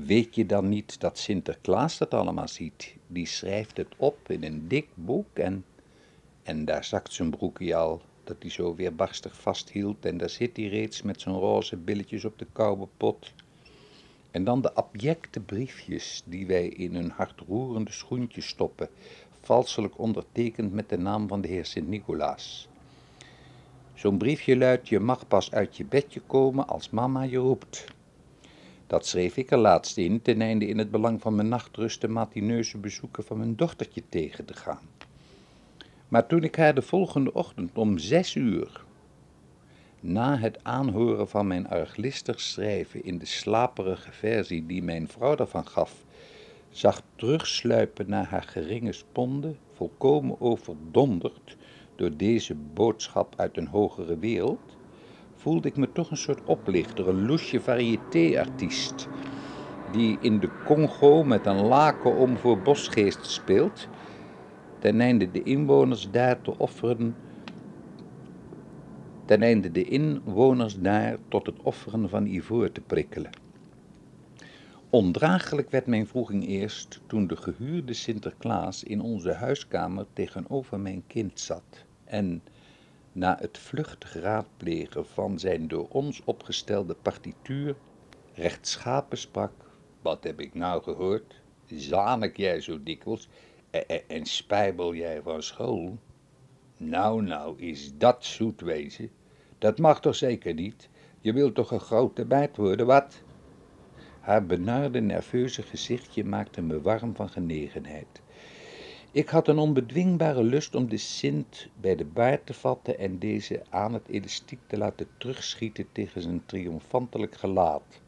Weet 0.07 0.35
je 0.35 0.47
dan 0.47 0.69
niet 0.69 1.01
dat 1.01 1.19
Sinterklaas 1.19 1.99
dat 1.99 2.15
allemaal 2.15 2.49
ziet? 2.49 2.95
Die 3.07 3.27
schrijft 3.27 3.77
het 3.77 3.95
op 3.97 4.31
in 4.31 4.45
een 4.45 4.69
dik 4.69 4.89
boek 4.95 5.39
en, 5.39 5.65
en 6.43 6.65
daar 6.65 6.85
zakt 6.85 7.13
zijn 7.13 7.31
broekje 7.31 7.75
al, 7.77 8.03
dat 8.25 8.37
hij 8.41 8.51
zo 8.51 8.75
weer 8.75 8.95
barstig 8.95 9.41
vasthield 9.41 10.05
en 10.05 10.17
daar 10.17 10.31
zit 10.31 10.57
hij 10.57 10.67
reeds 10.67 11.03
met 11.03 11.21
zijn 11.21 11.35
roze 11.35 11.77
billetjes 11.77 12.25
op 12.25 12.39
de 12.39 12.47
koude 12.53 12.89
pot. 12.97 13.33
En 14.31 14.45
dan 14.45 14.61
de 14.63 14.75
abjecte 14.75 15.41
briefjes 15.41 16.23
die 16.25 16.47
wij 16.47 16.69
in 16.69 16.95
hun 16.95 17.11
hartroerende 17.11 17.93
schoentjes 17.93 18.49
stoppen, 18.49 18.89
valselijk 19.41 19.99
ondertekend 19.99 20.73
met 20.73 20.89
de 20.89 20.99
naam 20.99 21.29
van 21.29 21.41
de 21.41 21.49
heer 21.49 21.65
Sint-Nicolaas. 21.65 22.69
Zo'n 23.95 24.19
briefje 24.19 24.57
luidt: 24.57 24.89
Je 24.89 25.01
mag 25.01 25.29
pas 25.29 25.53
uit 25.53 25.77
je 25.77 25.85
bedje 25.85 26.21
komen 26.21 26.69
als 26.69 26.91
mama 26.91 27.23
je 27.23 27.39
roept. 27.39 27.97
Dat 28.89 29.07
schreef 29.07 29.37
ik 29.37 29.51
er 29.51 29.59
laatst 29.59 29.97
in, 29.97 30.23
ten 30.23 30.41
einde 30.41 30.67
in 30.67 30.79
het 30.79 30.91
belang 30.91 31.21
van 31.21 31.35
mijn 31.35 31.49
nachtrust 31.49 32.01
de 32.01 32.09
matineuze 32.09 32.79
bezoeken 32.79 33.25
van 33.25 33.39
mijn 33.39 33.57
dochtertje 33.57 34.03
tegen 34.09 34.45
te 34.45 34.55
gaan. 34.55 34.89
Maar 36.09 36.27
toen 36.27 36.43
ik 36.43 36.57
haar 36.57 36.75
de 36.75 36.83
volgende 36.83 37.35
ochtend 37.35 37.79
om 37.79 37.99
zes 37.99 38.35
uur, 38.35 38.85
na 40.01 40.39
het 40.39 40.65
aanhoren 40.65 41.29
van 41.29 41.47
mijn 41.47 41.69
arglistig 41.69 42.41
schrijven 42.41 43.05
in 43.05 43.19
de 43.19 43.27
slaperige 43.27 44.13
versie 44.13 44.67
die 44.67 44.83
mijn 44.83 45.09
vrouw 45.09 45.35
daarvan 45.35 45.67
gaf, 45.67 46.05
zag 46.71 47.03
terugsluipen 47.17 48.09
naar 48.09 48.27
haar 48.27 48.43
geringe 48.43 48.93
sponde, 48.93 49.55
volkomen 49.73 50.41
overdonderd 50.41 51.57
door 51.97 52.17
deze 52.17 52.55
boodschap 52.55 53.35
uit 53.37 53.57
een 53.57 53.67
hogere 53.67 54.19
wereld, 54.19 54.78
voelde 55.49 55.69
ik 55.69 55.77
me 55.77 55.93
toch 55.93 56.11
een 56.11 56.17
soort 56.17 56.45
oplichter, 56.45 57.09
een 57.09 57.27
loesje 57.27 57.61
variété-artiest, 57.61 59.09
die 59.85 60.19
in 60.21 60.41
de 60.41 60.51
Congo 60.63 61.23
met 61.25 61.47
een 61.47 61.63
laken 61.63 62.15
om 62.15 62.39
voor 62.39 62.63
bosgeest 62.63 63.27
speelt, 63.27 63.89
ten 64.79 65.01
einde 65.01 65.31
de 65.31 65.43
inwoners 65.43 66.11
daar 66.11 66.41
te 66.43 66.59
offeren, 66.59 67.17
ten 69.25 69.43
einde 69.43 69.73
de 69.73 69.85
inwoners 69.85 70.75
daar 70.75 71.19
tot 71.29 71.47
het 71.47 71.63
offeren 71.63 72.09
van 72.09 72.27
ivoor 72.27 72.73
te 72.73 72.81
prikkelen. 72.81 73.31
Ondraaglijk 74.91 75.71
werd 75.71 75.87
mijn 75.87 76.07
vroeging 76.07 76.47
eerst 76.47 77.01
toen 77.07 77.27
de 77.27 77.37
gehuurde 77.37 77.93
Sinterklaas 77.93 78.85
in 78.85 79.01
onze 79.01 79.33
huiskamer 79.33 80.07
tegenover 80.13 80.81
mijn 80.81 81.03
kind 81.07 81.41
zat 81.41 81.85
en 82.05 82.43
na 83.19 83.37
het 83.41 83.59
vluchtig 83.59 84.15
raadplegen 84.15 85.07
van 85.07 85.39
zijn 85.39 85.69
door 85.69 85.89
ons 85.89 86.23
opgestelde 86.25 86.95
partituur, 86.95 87.77
rechtschapen 88.35 89.19
sprak. 89.19 89.53
Wat 90.03 90.25
heb 90.25 90.41
ik 90.41 90.55
nou 90.55 90.83
gehoord? 90.83 91.41
Zanik 91.67 92.37
jij 92.37 92.61
zo 92.61 92.83
dikwijls 92.83 93.29
en, 94.07 94.27
spijbel 94.27 94.95
jij 94.95 95.23
van 95.23 95.43
school? 95.43 95.99
Nou, 96.77 97.23
nou, 97.23 97.61
is 97.61 97.93
dat 97.97 98.25
zoet 98.25 98.61
wezen? 98.61 99.11
Dat 99.59 99.79
mag 99.79 100.01
toch 100.01 100.15
zeker 100.15 100.55
niet? 100.55 100.89
Je 101.21 101.33
wilt 101.33 101.55
toch 101.55 101.71
een 101.71 101.81
grote 101.81 102.25
bijt 102.25 102.57
worden, 102.57 102.87
wat? 102.87 103.23
Haar 104.21 104.47
benarde, 104.47 105.01
nerveuze 105.01 105.63
gezichtje 105.63 106.25
maakte 106.25 106.63
me 106.63 106.81
warm 106.81 107.15
van 107.15 107.29
genegenheid. 107.29 108.23
Ik 109.19 109.29
had 109.29 109.49
een 109.49 109.59
onbedwingbare 109.59 110.43
lust 110.43 110.75
om 110.75 110.89
de 110.89 110.97
Sint 110.97 111.69
bij 111.81 111.97
de 111.97 112.05
baard 112.05 112.47
te 112.47 112.55
vatten 112.55 112.99
en 112.99 113.19
deze 113.19 113.63
aan 113.69 113.93
het 113.93 114.09
elastiek 114.09 114.59
te 114.67 114.79
laten 114.79 115.07
terugschieten 115.17 115.87
tegen 115.93 116.23
zijn 116.23 116.43
triomfantelijk 116.47 117.35
gelaat. 117.35 118.01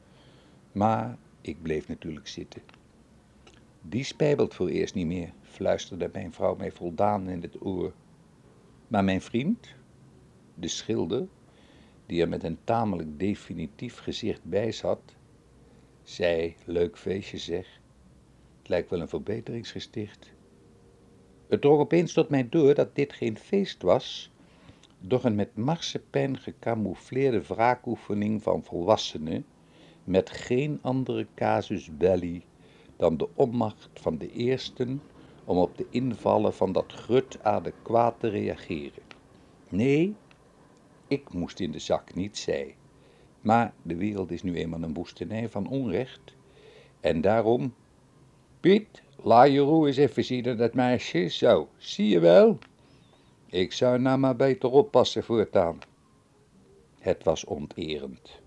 Maar 0.72 1.18
ik 1.40 1.62
bleef 1.62 1.88
natuurlijk 1.88 2.28
zitten. 2.28 2.62
Die 3.82 4.04
spijbelt 4.04 4.54
voor 4.54 4.68
eerst 4.68 4.94
niet 4.94 5.06
meer, 5.06 5.32
fluisterde 5.42 6.10
mijn 6.12 6.32
vrouw 6.32 6.56
mij 6.56 6.70
voldaan 6.70 7.28
in 7.28 7.42
het 7.42 7.64
oor. 7.64 7.92
Maar 8.88 9.04
mijn 9.04 9.20
vriend, 9.20 9.74
de 10.54 10.68
schilder, 10.68 11.26
die 12.06 12.20
er 12.20 12.28
met 12.28 12.42
een 12.42 12.58
tamelijk 12.64 13.18
definitief 13.18 13.98
gezicht 13.98 14.44
bij 14.44 14.72
zat, 14.72 15.14
zei: 16.02 16.54
Leuk 16.64 16.98
feestje 16.98 17.38
zeg. 17.38 17.80
Het 18.58 18.68
lijkt 18.68 18.90
wel 18.90 19.00
een 19.00 19.08
verbeteringsgesticht. 19.08 20.38
Het 21.50 21.60
drong 21.60 21.80
opeens 21.80 22.12
tot 22.12 22.28
mij 22.28 22.48
door 22.48 22.74
dat 22.74 22.94
dit 22.94 23.12
geen 23.12 23.38
feest 23.38 23.82
was, 23.82 24.30
doch 25.00 25.24
een 25.24 25.34
met 25.34 25.56
marsepein 25.56 26.38
gecamoufleerde 26.38 27.42
wraakoefening 27.42 28.42
van 28.42 28.64
volwassenen, 28.64 29.44
met 30.04 30.30
geen 30.30 30.78
andere 30.82 31.26
casus 31.34 31.96
belli 31.96 32.44
dan 32.96 33.16
de 33.16 33.28
onmacht 33.34 33.88
van 33.94 34.18
de 34.18 34.32
eersten 34.32 35.02
om 35.44 35.58
op 35.58 35.76
de 35.76 35.86
invallen 35.90 36.54
van 36.54 36.72
dat 36.72 36.92
grut 36.92 37.42
adequaat 37.42 38.20
te 38.20 38.28
reageren. 38.28 39.02
Nee, 39.68 40.14
ik 41.06 41.32
moest 41.32 41.60
in 41.60 41.70
de 41.70 41.78
zak, 41.78 42.14
niet 42.14 42.38
zij. 42.38 42.76
Maar 43.40 43.72
de 43.82 43.96
wereld 43.96 44.30
is 44.30 44.42
nu 44.42 44.54
eenmaal 44.54 44.82
een 44.82 44.94
woestenij 44.94 45.48
van 45.48 45.68
onrecht, 45.68 46.36
en 47.00 47.20
daarom, 47.20 47.74
Piet, 48.60 49.02
Laat 49.22 49.50
je 49.50 49.58
roe 49.58 49.86
eens 49.86 49.96
even 49.96 50.24
zien 50.24 50.56
dat 50.56 50.74
meisje. 50.74 51.28
Zo, 51.28 51.68
zie 51.76 52.08
je 52.08 52.20
wel? 52.20 52.58
Ik 53.46 53.72
zou 53.72 53.98
nou 53.98 54.18
maar 54.18 54.36
beter 54.36 54.70
oppassen 54.70 55.24
voortaan. 55.24 55.78
Het 56.98 57.24
was 57.24 57.44
onterend. 57.44 58.40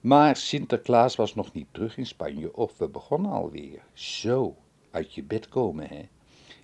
Maar 0.00 0.36
Sinterklaas 0.36 1.16
was 1.16 1.34
nog 1.34 1.52
niet 1.52 1.66
terug 1.70 1.96
in 1.96 2.06
Spanje 2.06 2.56
of 2.56 2.78
we 2.78 2.88
begonnen 2.88 3.30
alweer. 3.30 3.82
Zo, 3.92 4.56
uit 4.90 5.14
je 5.14 5.22
bed 5.22 5.48
komen, 5.48 5.88
hè? 5.88 6.08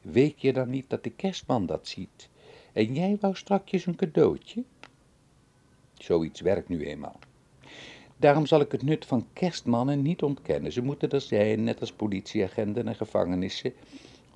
Weet 0.03 0.41
je 0.41 0.53
dan 0.53 0.71
niet 0.71 0.91
dat 0.91 1.05
de 1.05 1.11
kerstman 1.11 1.67
dat 1.67 1.89
ziet? 1.89 2.29
En 2.73 2.95
jij 2.95 3.17
wou 3.21 3.35
strakjes 3.35 3.87
een 3.87 3.97
cadeautje? 3.97 4.65
Zoiets 5.95 6.41
werkt 6.41 6.69
nu 6.69 6.87
eenmaal. 6.87 7.19
Daarom 8.21 8.47
zal 8.47 8.61
ik 8.61 8.73
het 8.73 8.83
nut 8.83 9.07
van 9.07 9.27
kerstmannen 9.33 10.03
niet 10.03 10.23
ontkennen. 10.23 10.73
Ze 10.73 10.83
moeten 10.83 11.11
er 11.11 11.21
zijn, 11.21 11.64
net 11.64 11.81
als 11.81 11.93
politieagenten 11.93 12.89
en 12.89 12.95
gevangenissen, 12.95 13.73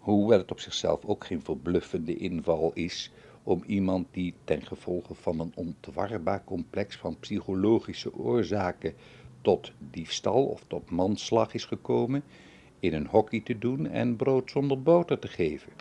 hoewel 0.01 0.39
het 0.39 0.51
op 0.51 0.61
zichzelf 0.61 1.05
ook 1.05 1.24
geen 1.24 1.43
verbluffende 1.43 2.16
inval 2.16 2.70
is 2.74 3.11
om 3.43 3.62
iemand 3.66 4.07
die 4.11 4.35
ten 4.45 4.66
gevolge 4.66 5.14
van 5.14 5.41
een 5.41 5.53
ontwarbaar 5.55 6.45
complex 6.45 6.97
van 6.97 7.16
psychologische 7.18 8.14
oorzaken 8.14 8.95
tot 9.41 9.72
diefstal 9.91 10.45
of 10.45 10.64
tot 10.66 10.91
manslag 10.91 11.55
is 11.55 11.64
gekomen, 11.64 12.22
in 12.80 12.95
een 12.95 13.07
hockey 13.07 13.41
te 13.41 13.59
doen 13.59 13.87
en 13.87 14.16
brood 14.16 14.51
zonder 14.51 14.82
boter 14.82 15.18
te 15.18 15.28
geven. 15.28 15.72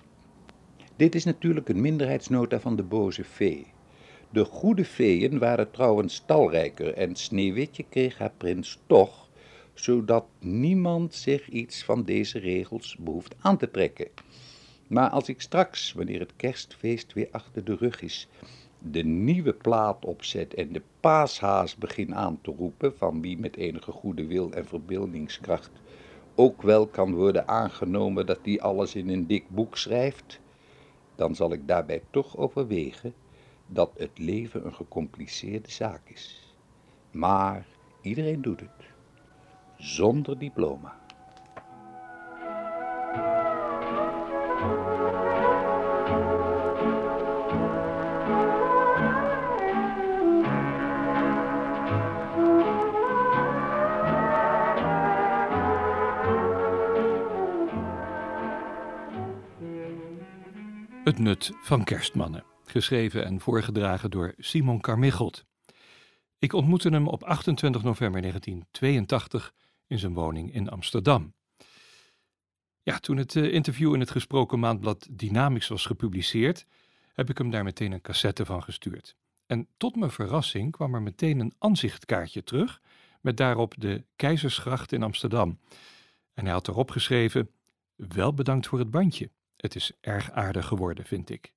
Dit 0.96 1.16
is 1.16 1.24
natuurlijk 1.24 1.70
een 1.70 1.82
minderheidsnota 1.82 2.60
van 2.60 2.76
de 2.76 2.84
boze 2.84 3.24
vee. 3.24 3.66
De 4.34 4.46
goede 4.46 4.86
feeën 4.86 5.40
waren 5.40 5.72
trouwens 5.72 6.24
talrijker 6.26 6.94
en 6.94 7.16
Sneeuwwitje 7.16 7.86
kreeg 7.90 8.18
haar 8.18 8.32
prins 8.38 8.80
toch, 8.88 9.30
zodat 9.74 10.26
niemand 10.40 11.16
zich 11.16 11.50
iets 11.50 11.84
van 11.84 12.04
deze 12.04 12.40
regels 12.40 12.98
behoeft 13.00 13.36
aan 13.40 13.58
te 13.58 13.72
trekken. 13.72 14.08
Maar 14.88 15.10
als 15.10 15.30
ik 15.30 15.42
straks, 15.42 15.94
wanneer 15.94 16.20
het 16.20 16.36
kerstfeest 16.36 17.14
weer 17.14 17.28
achter 17.32 17.64
de 17.64 17.76
rug 17.76 18.02
is, 18.02 18.28
de 18.80 19.04
nieuwe 19.04 19.54
plaat 19.54 20.06
opzet 20.06 20.54
en 20.54 20.72
de 20.72 20.82
paashaas 21.00 21.76
begin 21.76 22.16
aan 22.16 22.40
te 22.42 22.54
roepen, 22.58 22.98
van 22.98 23.22
wie 23.22 23.38
met 23.38 23.56
enige 23.56 23.92
goede 23.92 24.26
wil 24.26 24.52
en 24.52 24.66
verbeeldingskracht 24.66 25.72
ook 26.36 26.62
wel 26.62 26.88
kan 26.88 27.14
worden 27.14 27.48
aangenomen 27.48 28.26
dat 28.26 28.44
die 28.44 28.62
alles 28.62 28.96
in 28.96 29.10
een 29.10 29.28
dik 29.28 29.50
boek 29.50 29.78
schrijft, 29.78 30.40
dan 31.16 31.36
zal 31.36 31.54
ik 31.54 31.68
daarbij 31.68 32.02
toch 32.12 32.38
overwegen 32.38 33.14
dat 33.68 33.92
het 33.98 34.18
leven 34.18 34.66
een 34.66 34.74
gecompliceerde 34.74 35.72
zaak 35.72 36.10
is. 36.10 36.56
Maar 37.12 37.66
iedereen 38.02 38.42
doet 38.42 38.60
het. 38.60 38.92
zonder 39.78 40.40
diploma. 40.40 41.02
Het 61.04 61.20
nut 61.20 61.52
van 61.62 61.84
kerstmannen, 61.84 62.44
geschreven 62.74 63.26
en 63.26 63.40
voorgedragen 63.40 64.12
door 64.12 64.34
Simon 64.38 64.82
Carmichelt. 64.82 65.46
Ik 66.40 66.54
ontmoette 66.54 66.90
hem 66.90 67.08
op 67.08 67.24
28 67.24 67.84
november 67.84 68.22
1982 68.22 69.54
in 69.88 70.00
zijn 70.00 70.14
woning 70.14 70.54
in 70.54 70.70
Amsterdam. 70.70 71.34
Ja, 72.82 72.98
toen 72.98 73.18
het 73.18 73.36
eh, 73.36 73.54
interview 73.54 73.94
in 73.94 74.00
het 74.00 74.12
gesproken 74.12 74.60
maandblad 74.60 75.08
Dynamics 75.12 75.68
was 75.68 75.86
gepubliceerd, 75.86 76.66
heb 77.14 77.30
ik 77.30 77.38
hem 77.38 77.50
daar 77.50 77.64
meteen 77.64 77.92
een 77.92 78.02
cassette 78.02 78.46
van 78.46 78.64
gestuurd. 78.64 79.16
En 79.46 79.68
tot 79.78 79.96
mijn 79.96 80.12
verrassing 80.12 80.72
kwam 80.72 80.96
er 80.96 81.02
meteen 81.02 81.40
een 81.40 81.54
aanzichtkaartje 81.60 82.44
terug 82.44 82.82
met 83.22 83.38
daarop 83.38 83.74
de 83.78 84.04
Keizersgracht 84.16 84.92
in 84.92 85.04
Amsterdam. 85.04 85.60
En 86.34 86.44
hij 86.44 86.54
had 86.54 86.68
erop 86.68 86.92
geschreven: 86.92 87.50
Wel 87.96 88.34
bedankt 88.34 88.68
voor 88.68 88.80
het 88.80 88.92
bandje. 88.92 89.30
Het 89.56 89.76
is 89.76 89.92
erg 90.02 90.32
aardig 90.32 90.66
geworden, 90.66 91.06
vind 91.06 91.30
ik. 91.30 91.54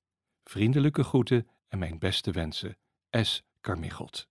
Vriendelijke 0.48 1.02
groeten 1.04 1.48
en 1.68 1.78
mijn 1.78 1.98
beste 1.98 2.30
wensen. 2.30 2.76
S. 3.10 3.42
Carmichelt. 3.60 4.28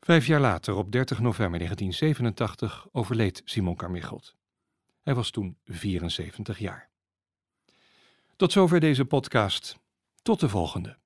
Vijf 0.00 0.26
jaar 0.26 0.40
later, 0.40 0.74
op 0.74 0.92
30 0.92 1.18
november 1.18 1.58
1987, 1.58 2.86
overleed 2.92 3.42
Simon 3.44 3.76
Carmichelt. 3.76 4.36
Hij 5.02 5.14
was 5.14 5.30
toen 5.30 5.58
74 5.64 6.58
jaar. 6.58 6.90
Tot 8.36 8.52
zover 8.52 8.80
deze 8.80 9.04
podcast. 9.04 9.78
Tot 10.22 10.40
de 10.40 10.48
volgende. 10.48 10.98